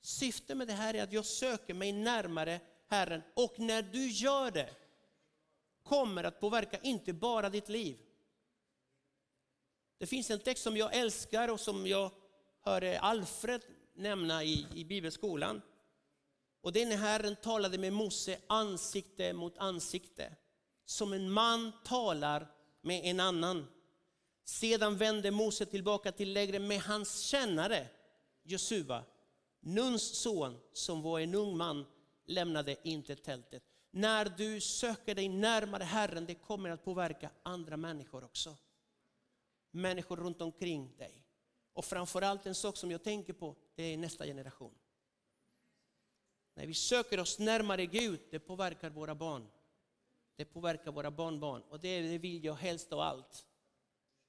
Syftet 0.01 0.57
med 0.57 0.67
det 0.67 0.73
här 0.73 0.95
är 0.95 1.03
att 1.03 1.13
jag 1.13 1.25
söker 1.25 1.75
mig 1.75 1.93
närmare 1.93 2.61
Herren 2.89 3.23
och 3.35 3.55
när 3.59 3.83
du 3.83 4.09
gör 4.09 4.51
det 4.51 4.71
kommer 5.83 6.25
att 6.25 6.41
påverka 6.41 6.79
inte 6.83 7.13
bara 7.13 7.51
ditt 7.51 7.69
liv. 7.69 7.99
Det 9.99 10.07
finns 10.07 10.31
en 10.31 10.41
text 10.41 10.63
som 10.63 10.77
jag 10.77 10.97
älskar 10.97 11.49
och 11.49 11.61
som 11.61 11.87
jag 11.87 12.11
hörde 12.61 13.01
Alfred 13.01 13.63
nämna 13.95 14.45
i, 14.45 14.67
i 14.75 14.85
bibelskolan. 14.85 15.63
Och 16.63 16.73
det 16.73 16.83
är 16.83 16.87
när 16.87 16.97
Herren 16.97 17.37
talade 17.37 17.79
med 17.79 17.93
Mose 17.93 18.39
ansikte 18.47 19.33
mot 19.33 19.59
ansikte. 19.59 20.37
Som 20.85 21.13
en 21.13 21.31
man 21.31 21.73
talar 21.85 22.51
med 22.81 23.01
en 23.05 23.21
annan. 23.21 23.67
Sedan 24.45 24.97
vände 24.97 25.31
Mose 25.31 25.67
tillbaka 25.67 26.13
till 26.13 26.33
lägret 26.33 26.63
med 26.63 26.81
hans 26.81 27.21
kännare 27.21 27.89
Josua 28.43 29.05
Nuns 29.61 30.21
son, 30.23 30.59
som 30.73 31.03
var 31.03 31.21
en 31.21 31.35
ung 31.35 31.57
man, 31.57 31.87
lämnade 32.25 32.77
inte 32.89 33.17
tältet. 33.17 33.63
När 33.91 34.25
du 34.25 34.61
söker 34.61 35.15
dig 35.15 35.29
närmare 35.29 35.85
Herren, 35.85 36.27
det 36.27 36.35
kommer 36.35 36.71
att 36.71 36.85
påverka 36.85 37.31
andra 37.43 37.77
människor 37.77 38.25
också. 38.25 38.57
Människor 39.71 40.17
runt 40.17 40.43
omkring 40.43 40.97
dig. 40.97 41.25
Och 41.73 41.85
framförallt 41.85 42.47
en 42.47 42.55
sak 42.55 42.77
som 42.77 42.91
jag 42.91 43.03
tänker 43.03 43.33
på, 43.33 43.57
Eh, 43.81 43.83
det 43.83 43.93
är 43.93 43.97
nästa 43.97 44.25
generation. 44.25 44.75
När 46.55 46.67
vi 46.67 46.75
söker 46.75 47.21
oss 47.21 47.39
närmare 47.39 47.87
Gud, 47.87 48.21
det 48.31 48.39
påverkar 48.39 48.91
våra 48.91 49.15
barn. 49.15 49.47
Det 50.37 50.45
påverkar 50.45 50.93
våra 50.93 51.11
barnbarn. 51.11 51.63
Och 51.63 51.81
det 51.81 52.19
vill 52.19 52.45
jag 52.45 52.55
helst 52.55 52.93
av 52.93 53.01
allt. 53.01 53.47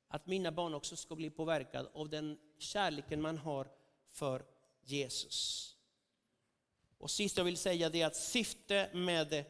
Att 0.08 0.28
mina 0.28 0.52
barn 0.52 0.74
också 0.74 0.96
ska 0.96 1.16
bli 1.16 1.30
påverkade 1.30 1.90
av 1.94 2.10
den 2.10 2.38
kärleken 2.58 3.22
man 3.22 3.38
har 3.38 3.68
för 4.12 4.46
Jesus. 4.82 5.68
Och 6.98 7.12
sist 7.12 7.38
jag 7.38 7.46
vill 7.46 7.58
säga 7.58 7.90
det 7.90 8.02
är 8.02 8.08
att 8.08 8.16
syftet 8.16 8.94
med 8.94 9.46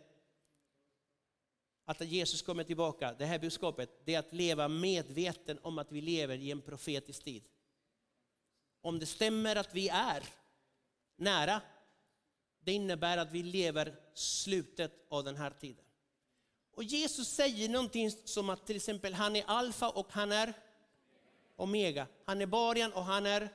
att 1.85 2.01
Jesus 2.01 2.41
kommer 2.41 2.63
tillbaka, 2.63 3.13
det 3.13 3.25
här 3.25 3.39
budskapet, 3.39 3.89
det 4.05 4.15
är 4.15 4.19
att 4.19 4.33
leva 4.33 4.67
medveten 4.67 5.59
om 5.61 5.77
att 5.77 5.91
vi 5.91 6.01
lever 6.01 6.37
i 6.37 6.51
en 6.51 6.61
profetisk 6.61 7.23
tid. 7.23 7.43
Om 8.81 8.99
det 8.99 9.05
stämmer 9.05 9.55
att 9.55 9.75
vi 9.75 9.89
är 9.89 10.23
nära, 11.15 11.61
det 12.63 12.71
innebär 12.71 13.17
att 13.17 13.31
vi 13.31 13.43
lever 13.43 13.95
slutet 14.13 15.05
av 15.09 15.23
den 15.23 15.35
här 15.35 15.51
tiden. 15.51 15.85
Och 16.73 16.83
Jesus 16.83 17.27
säger 17.27 17.69
någonting 17.69 18.11
som 18.11 18.49
att 18.49 18.67
till 18.67 18.75
exempel 18.75 19.13
han 19.13 19.35
är 19.35 19.43
alfa 19.47 19.89
och 19.89 20.07
han 20.11 20.31
är 20.31 20.53
omega. 21.55 22.07
Han 22.25 22.41
är 22.41 22.45
början 22.45 22.93
och 22.93 23.03
han 23.03 23.25
är... 23.25 23.49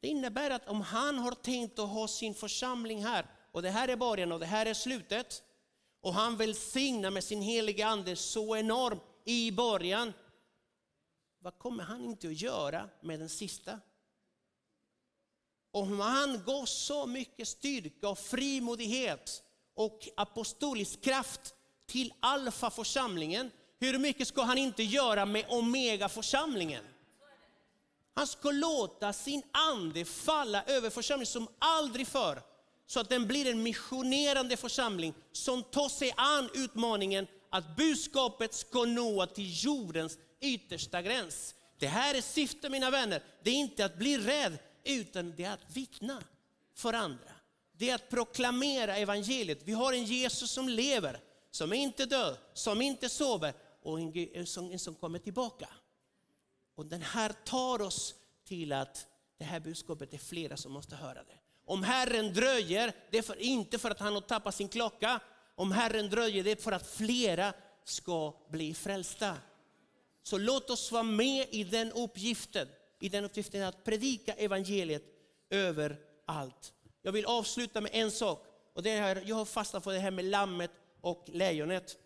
Det 0.00 0.08
innebär 0.08 0.50
att 0.50 0.68
om 0.68 0.80
han 0.80 1.18
har 1.18 1.32
tänkt 1.32 1.78
att 1.78 1.88
ha 1.88 2.08
sin 2.08 2.34
församling 2.34 3.04
här 3.04 3.26
och 3.52 3.62
det 3.62 3.70
här 3.70 3.88
är 3.88 3.96
början 3.96 4.32
och 4.32 4.40
det 4.40 4.46
här 4.46 4.66
är 4.66 4.74
slutet 4.74 5.42
och 6.00 6.14
han 6.14 6.36
välsignar 6.36 7.10
med 7.10 7.24
sin 7.24 7.42
heliga 7.42 7.86
ande 7.86 8.16
så 8.16 8.56
enormt 8.56 9.02
i 9.24 9.52
början. 9.52 10.12
Vad 11.38 11.58
kommer 11.58 11.84
han 11.84 12.04
inte 12.04 12.28
att 12.28 12.40
göra 12.40 12.88
med 13.00 13.20
den 13.20 13.28
sista? 13.28 13.80
Och 15.72 15.86
han 15.86 16.42
gav 16.46 16.64
så 16.64 17.06
mycket 17.06 17.48
styrka 17.48 18.08
och 18.08 18.18
frimodighet 18.18 19.42
och 19.74 20.08
apostolisk 20.16 21.00
kraft 21.00 21.54
till 21.86 22.12
Alfa-församlingen. 22.20 23.50
hur 23.80 23.98
mycket 23.98 24.28
ska 24.28 24.42
han 24.42 24.58
inte 24.58 24.82
göra 24.82 25.26
med 25.26 25.44
omega-församlingen? 25.48 26.84
Han 28.14 28.26
ska 28.26 28.50
låta 28.50 29.12
sin 29.12 29.42
ande 29.52 30.04
falla 30.04 30.64
över 30.66 30.90
församlingen 30.90 31.26
som 31.26 31.48
aldrig 31.58 32.06
förr. 32.06 32.42
Så 32.86 33.00
att 33.00 33.08
den 33.08 33.26
blir 33.26 33.50
en 33.50 33.62
missionerande 33.62 34.56
församling 34.56 35.14
som 35.32 35.62
tar 35.62 35.88
sig 35.88 36.12
an 36.16 36.50
utmaningen 36.54 37.26
att 37.50 37.76
budskapet 37.76 38.54
ska 38.54 38.84
nå 38.84 39.26
till 39.26 39.64
jordens 39.64 40.18
yttersta 40.40 41.02
gräns. 41.02 41.54
Det 41.78 41.86
här 41.86 42.14
är 42.14 42.20
syftet 42.20 42.70
mina 42.70 42.90
vänner. 42.90 43.22
Det 43.42 43.50
är 43.50 43.54
inte 43.54 43.84
att 43.84 43.98
bli 43.98 44.18
rädd, 44.18 44.58
utan 44.84 45.34
det 45.36 45.44
är 45.44 45.52
att 45.52 45.76
vittna 45.76 46.22
för 46.74 46.92
andra. 46.92 47.32
Det 47.72 47.90
är 47.90 47.94
att 47.94 48.08
proklamera 48.10 48.96
evangeliet. 48.96 49.62
Vi 49.64 49.72
har 49.72 49.92
en 49.92 50.04
Jesus 50.04 50.50
som 50.50 50.68
lever 50.68 51.20
som 51.50 51.72
inte 51.72 52.06
dör, 52.06 52.36
som 52.54 52.82
inte 52.82 53.08
sover 53.08 53.54
och 53.82 54.00
en, 54.00 54.46
som, 54.46 54.72
en 54.72 54.78
som 54.78 54.94
kommer 54.94 55.18
tillbaka. 55.18 55.68
Och 56.74 56.86
den 56.86 57.02
här 57.02 57.32
tar 57.44 57.82
oss 57.82 58.14
till 58.44 58.72
att 58.72 59.06
det 59.38 59.44
här 59.44 59.60
budskapet 59.60 60.14
är 60.14 60.18
flera 60.18 60.56
som 60.56 60.72
måste 60.72 60.96
höra 60.96 61.22
det. 61.24 61.38
Om 61.64 61.82
Herren 61.82 62.34
dröjer, 62.34 62.92
det 63.10 63.18
är 63.18 63.22
för, 63.22 63.40
inte 63.40 63.78
för 63.78 63.90
att 63.90 64.00
han 64.00 64.14
har 64.14 64.20
tappat 64.20 64.54
sin 64.54 64.68
klocka. 64.68 65.20
Om 65.54 65.72
Herren 65.72 66.10
dröjer, 66.10 66.44
det 66.44 66.50
är 66.50 66.56
för 66.56 66.72
att 66.72 66.86
flera 66.86 67.52
ska 67.84 68.34
bli 68.48 68.74
frälsta. 68.74 69.36
Så 70.22 70.38
låt 70.38 70.70
oss 70.70 70.92
vara 70.92 71.02
med 71.02 71.46
i 71.50 71.64
den 71.64 71.92
uppgiften, 71.92 72.68
i 73.02 73.08
den 73.08 73.24
uppgiften 73.24 73.62
att 73.62 73.84
predika 73.84 74.32
evangeliet 74.32 75.02
överallt. 75.50 76.72
Jag 77.02 77.12
vill 77.12 77.24
avsluta 77.24 77.80
med 77.80 77.90
en 77.94 78.10
sak. 78.10 78.46
Och 78.72 78.82
det 78.82 78.90
här, 78.90 79.22
jag 79.26 79.36
har 79.36 79.44
fastnat 79.44 79.84
för 79.84 79.92
det 79.92 79.98
här 79.98 80.10
med 80.10 80.24
lammet 80.24 80.70
och 81.00 81.24
lejonet. 81.26 81.98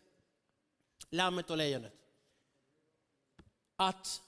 Lammet 1.11 1.51
och 1.51 1.57
lejonet. 1.57 1.93
Att 3.77 4.23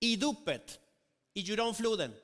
i 0.00 0.16
dopet, 0.16 0.80
i 1.34 1.40
Jordanfloden, 1.40 2.14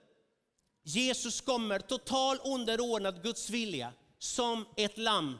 Jesus 0.82 1.40
kommer 1.40 1.78
total 1.78 2.38
underordnad 2.44 3.22
Guds 3.22 3.50
vilja 3.50 3.92
som 4.18 4.64
ett 4.76 4.98
lamm. 4.98 5.38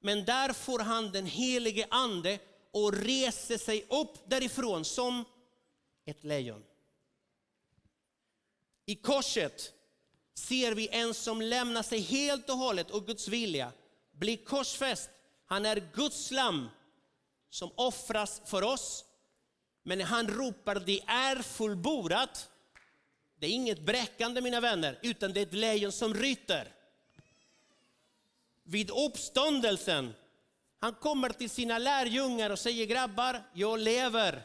Men 0.00 0.24
där 0.24 0.52
får 0.52 0.78
han 0.78 1.12
den 1.12 1.26
helige 1.26 1.86
ande 1.90 2.38
och 2.70 2.92
reser 2.92 3.58
sig 3.58 3.86
upp 3.90 4.30
därifrån 4.30 4.84
som 4.84 5.24
ett 6.04 6.24
lejon. 6.24 6.64
I 8.86 8.94
korset 8.94 9.72
ser 10.34 10.72
vi 10.72 10.88
en 10.88 11.14
som 11.14 11.42
lämnar 11.42 11.82
sig 11.82 12.00
helt 12.00 12.50
och 12.50 12.56
hållet 12.56 12.90
och 12.90 13.06
Guds 13.06 13.28
vilja 13.28 13.72
blir 14.12 14.36
korsfäst. 14.36 15.10
Han 15.46 15.66
är 15.66 15.88
Guds 15.94 16.30
lam 16.30 16.68
som 17.50 17.70
offras 17.74 18.42
för 18.44 18.62
oss. 18.62 19.04
Men 19.82 20.00
han 20.00 20.28
ropar 20.28 20.74
det 20.74 21.00
är 21.06 21.42
fullbordat, 21.42 22.50
det 23.38 23.46
är 23.46 23.50
inget 23.50 23.80
bräckande 23.80 24.40
mina 24.40 24.60
vänner, 24.60 24.98
utan 25.02 25.32
det 25.32 25.40
är 25.40 25.46
ett 25.46 25.52
lejon 25.52 25.92
som 25.92 26.14
ryter. 26.14 26.68
Vid 28.62 28.90
uppståndelsen, 28.90 30.14
han 30.78 30.94
kommer 30.94 31.28
till 31.28 31.50
sina 31.50 31.78
lärjungar 31.78 32.50
och 32.50 32.58
säger 32.58 32.86
grabbar, 32.86 33.42
jag 33.54 33.78
lever. 33.78 34.42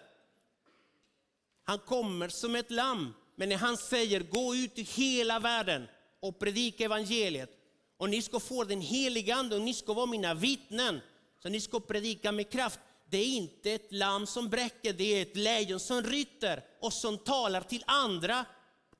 Han 1.63 1.79
kommer 1.79 2.29
som 2.29 2.55
ett 2.55 2.71
lamm, 2.71 3.13
men 3.41 3.49
när 3.49 3.57
han 3.57 3.77
säger 3.77 4.19
gå 4.19 4.55
ut 4.55 4.79
i 4.79 4.81
hela 4.81 5.39
världen 5.39 5.87
och 6.19 6.39
predika 6.39 6.85
evangeliet, 6.85 7.49
och 7.97 8.09
ni 8.09 8.21
ska 8.21 8.39
få 8.39 8.63
den 8.63 8.81
heliga 8.81 9.35
ande 9.35 9.55
och 9.55 9.61
ni 9.61 9.73
ska 9.73 9.93
vara 9.93 10.05
mina 10.05 10.33
vittnen. 10.33 11.01
Så 11.43 11.49
ni 11.49 11.61
ska 11.61 11.79
predika 11.79 12.31
med 12.31 12.49
kraft. 12.49 12.79
Det 13.09 13.17
är 13.17 13.25
inte 13.25 13.71
ett 13.71 13.91
lamm 13.91 14.27
som 14.27 14.49
bräcker, 14.49 14.93
det 14.93 15.03
är 15.03 15.21
ett 15.21 15.35
lejon 15.35 15.79
som 15.79 16.01
rytter 16.03 16.63
och 16.81 16.93
som 16.93 17.17
talar 17.17 17.61
till 17.61 17.83
andra 17.87 18.45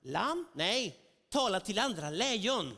lamm. 0.04 0.48
Nej, 0.54 0.96
talar 1.30 1.60
till 1.60 1.80
andra 1.80 2.10
lejon. 2.10 2.78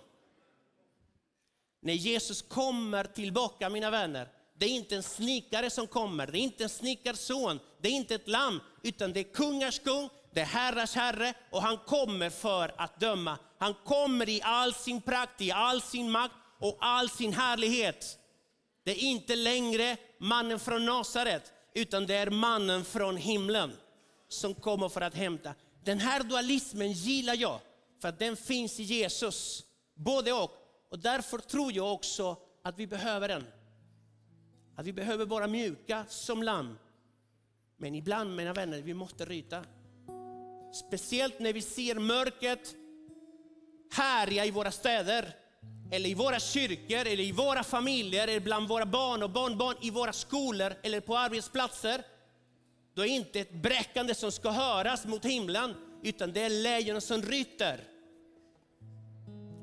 När 1.81 1.93
Jesus 1.93 2.41
kommer 2.41 3.03
tillbaka, 3.03 3.69
mina 3.69 3.89
vänner, 3.89 4.27
det 4.57 4.65
är 4.65 4.69
inte 4.69 4.95
en 4.95 5.03
snickare 5.03 5.69
som 5.69 5.87
kommer, 5.87 6.27
det 6.27 6.37
är 6.37 6.43
inte 6.43 6.63
en 6.63 6.69
snickarson, 6.69 7.59
det 7.81 7.87
är 7.87 7.93
inte 7.93 8.15
ett 8.15 8.27
lamm, 8.27 8.59
utan 8.81 9.13
det 9.13 9.19
är 9.19 9.33
kungars 9.33 9.79
kung, 9.79 10.09
det 10.33 10.41
är 10.41 10.45
herrars 10.45 10.95
herre 10.95 11.33
och 11.49 11.61
han 11.61 11.77
kommer 11.77 12.29
för 12.29 12.73
att 12.77 12.99
döma. 12.99 13.37
Han 13.57 13.73
kommer 13.73 14.29
i 14.29 14.41
all 14.43 14.73
sin 14.73 15.01
prakt, 15.01 15.41
i 15.41 15.51
all 15.51 15.81
sin 15.81 16.11
makt 16.11 16.35
och 16.59 16.77
all 16.79 17.09
sin 17.09 17.33
härlighet. 17.33 18.19
Det 18.83 18.91
är 18.91 19.03
inte 19.03 19.35
längre 19.35 19.97
mannen 20.19 20.59
från 20.59 20.85
Nasaret, 20.85 21.51
utan 21.73 22.05
det 22.05 22.15
är 22.15 22.29
mannen 22.29 22.85
från 22.85 23.17
himlen 23.17 23.73
som 24.27 24.55
kommer 24.55 24.89
för 24.89 25.01
att 25.01 25.15
hämta. 25.15 25.53
Den 25.83 25.99
här 25.99 26.23
dualismen 26.23 26.91
gillar 26.91 27.35
jag, 27.35 27.59
för 28.01 28.07
att 28.07 28.19
den 28.19 28.37
finns 28.37 28.79
i 28.79 28.83
Jesus. 28.83 29.63
Både 29.95 30.33
och. 30.33 30.51
Och 30.89 30.99
därför 30.99 31.37
tror 31.37 31.71
jag 31.71 31.93
också 31.93 32.37
att 32.63 32.79
vi 32.79 32.87
behöver 32.87 33.27
den. 33.27 33.43
Att 34.75 34.85
vi 34.85 34.93
behöver 34.93 35.25
vara 35.25 35.47
mjuka 35.47 36.05
som 36.09 36.43
lamm. 36.43 36.77
Men 37.77 37.95
ibland, 37.95 38.35
mina 38.35 38.53
vänner, 38.53 38.81
vi 38.81 38.93
måste 38.93 39.25
ryta. 39.25 39.63
Speciellt 40.73 41.39
när 41.39 41.53
vi 41.53 41.61
ser 41.61 41.95
mörkret 41.95 42.75
härja 43.91 44.45
i 44.45 44.51
våra 44.51 44.71
städer, 44.71 45.35
eller 45.91 46.09
i 46.09 46.13
våra 46.13 46.39
kyrkor, 46.39 46.97
eller 47.07 47.23
i 47.23 47.31
våra 47.31 47.63
familjer, 47.63 48.27
eller 48.27 48.39
bland 48.39 48.67
våra 48.67 48.85
barn 48.85 49.23
och 49.23 49.29
barnbarn, 49.29 49.75
i 49.81 49.89
våra 49.89 50.13
skolor 50.13 50.73
eller 50.83 50.99
på 50.99 51.17
arbetsplatser. 51.17 52.03
Då 52.95 53.01
är 53.01 53.05
inte 53.05 53.39
ett 53.39 53.53
bräckande 53.53 54.15
som 54.15 54.31
ska 54.31 54.49
höras 54.49 55.05
mot 55.05 55.25
himlen, 55.25 55.75
utan 56.03 56.33
det 56.33 56.41
är 56.41 56.49
lejonen 56.49 57.01
som 57.01 57.21
ryter. 57.21 57.79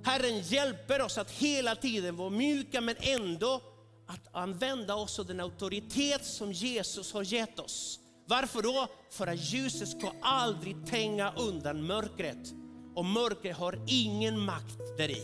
Herren 0.04 0.40
hjälper 0.40 1.02
oss 1.02 1.18
att 1.18 1.30
hela 1.30 1.74
tiden 1.74 2.16
vara 2.16 2.30
mjuka 2.30 2.80
men 2.80 2.96
ändå 3.00 3.62
att 4.08 4.34
använda 4.34 4.94
oss 4.94 5.18
av 5.18 5.26
den 5.26 5.40
auktoritet 5.40 6.24
som 6.24 6.52
Jesus 6.52 7.12
har 7.12 7.22
gett 7.22 7.58
oss. 7.58 8.00
Varför 8.31 8.62
då? 8.62 8.89
För 9.11 9.26
att 9.26 9.53
ljuset 9.53 9.89
ska 9.89 10.12
aldrig 10.20 10.87
tränga 10.87 11.33
undan 11.33 11.87
mörkret. 11.87 12.55
Och 12.95 13.05
mörkret 13.05 13.57
har 13.57 13.85
ingen 13.87 14.41
makt 14.41 14.78
där 14.97 15.11
i. 15.11 15.22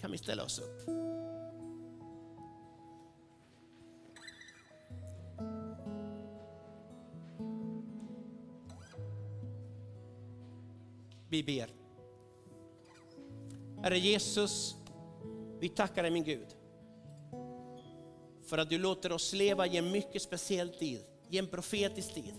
Kan 0.00 0.10
vi 0.10 0.18
ställa 0.18 0.44
oss 0.44 0.58
upp? 0.58 0.88
Vi 11.28 11.42
ber. 11.42 11.68
Herre 13.82 13.98
Jesus, 13.98 14.76
vi 15.60 15.68
tackar 15.68 16.02
dig 16.02 16.10
min 16.10 16.24
Gud. 16.24 16.63
För 18.46 18.58
att 18.58 18.70
du 18.70 18.78
låter 18.78 19.12
oss 19.12 19.32
leva 19.32 19.66
i 19.66 19.76
en 19.76 19.90
mycket 19.90 20.22
speciell 20.22 20.68
tid, 20.68 21.00
i 21.30 21.38
en 21.38 21.46
profetisk 21.46 22.14
tid. 22.14 22.34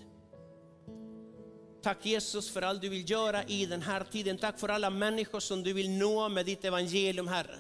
Tack 1.83 2.05
Jesus 2.05 2.49
för 2.49 2.61
allt 2.61 2.81
du 2.81 2.89
vill 2.89 3.09
göra 3.09 3.43
i 3.43 3.65
den 3.65 3.81
här 3.81 4.03
tiden. 4.03 4.37
Tack 4.37 4.59
för 4.59 4.69
alla 4.69 4.89
människor 4.89 5.39
som 5.39 5.63
du 5.63 5.73
vill 5.73 5.89
nå 5.89 6.29
med 6.29 6.45
ditt 6.45 6.65
evangelium 6.65 7.27
Herre. 7.27 7.57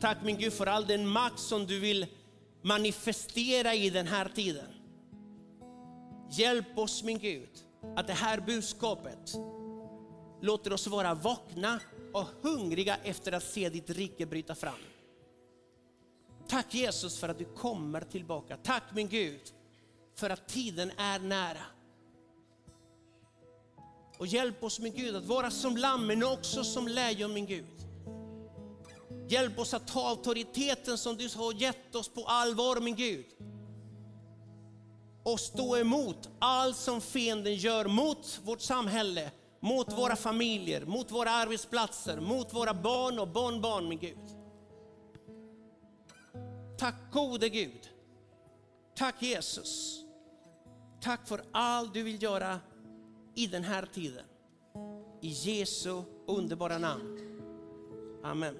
Tack 0.00 0.18
min 0.24 0.38
Gud 0.38 0.52
för 0.52 0.66
all 0.66 0.86
den 0.86 1.08
makt 1.08 1.38
som 1.38 1.66
du 1.66 1.80
vill 1.80 2.06
manifestera 2.62 3.74
i 3.74 3.90
den 3.90 4.06
här 4.06 4.28
tiden. 4.34 4.66
Hjälp 6.30 6.78
oss 6.78 7.02
min 7.02 7.18
Gud 7.18 7.48
att 7.96 8.06
det 8.06 8.12
här 8.12 8.40
budskapet 8.40 9.34
låter 10.40 10.72
oss 10.72 10.86
vara 10.86 11.14
vakna 11.14 11.80
och 12.12 12.26
hungriga 12.42 12.96
efter 13.04 13.32
att 13.32 13.44
se 13.44 13.68
ditt 13.68 13.90
rike 13.90 14.26
bryta 14.26 14.54
fram. 14.54 14.74
Tack 16.50 16.74
Jesus 16.74 17.18
för 17.18 17.28
att 17.28 17.38
du 17.38 17.44
kommer 17.44 18.00
tillbaka. 18.00 18.56
Tack 18.56 18.82
min 18.94 19.08
Gud 19.08 19.40
för 20.14 20.30
att 20.30 20.48
tiden 20.48 20.92
är 20.96 21.18
nära. 21.18 21.62
Och 24.18 24.26
hjälp 24.26 24.64
oss 24.64 24.80
min 24.80 24.92
Gud 24.92 25.16
att 25.16 25.24
vara 25.24 25.50
som 25.50 25.76
lamm 25.76 26.06
men 26.06 26.22
också 26.22 26.64
som 26.64 26.88
lejon 26.88 27.32
min 27.32 27.46
Gud. 27.46 27.86
Hjälp 29.28 29.58
oss 29.58 29.74
att 29.74 29.86
ta 29.86 30.08
auktoriteten 30.08 30.98
som 30.98 31.16
du 31.16 31.28
har 31.36 31.52
gett 31.52 31.94
oss 31.94 32.08
på 32.08 32.24
allvar 32.24 32.80
min 32.80 32.96
Gud. 32.96 33.26
Och 35.22 35.40
stå 35.40 35.76
emot 35.76 36.28
allt 36.38 36.76
som 36.76 37.00
fienden 37.00 37.54
gör 37.54 37.84
mot 37.84 38.40
vårt 38.44 38.60
samhälle, 38.60 39.30
mot 39.60 39.92
våra 39.92 40.16
familjer, 40.16 40.84
mot 40.84 41.10
våra 41.10 41.30
arbetsplatser, 41.30 42.20
mot 42.20 42.54
våra 42.54 42.74
barn 42.74 43.18
och 43.18 43.28
barnbarn 43.28 43.88
min 43.88 43.98
Gud. 43.98 44.39
Tack 46.80 46.94
gode 47.12 47.48
Gud. 47.48 47.88
Tack 48.94 49.22
Jesus. 49.22 50.04
Tack 51.00 51.28
för 51.28 51.40
allt 51.52 51.94
du 51.94 52.02
vill 52.02 52.22
göra 52.22 52.60
i 53.34 53.46
den 53.46 53.64
här 53.64 53.86
tiden. 53.92 54.24
I 55.20 55.28
Jesu 55.28 56.02
underbara 56.26 56.78
namn. 56.78 57.18
Amen. 58.22 58.58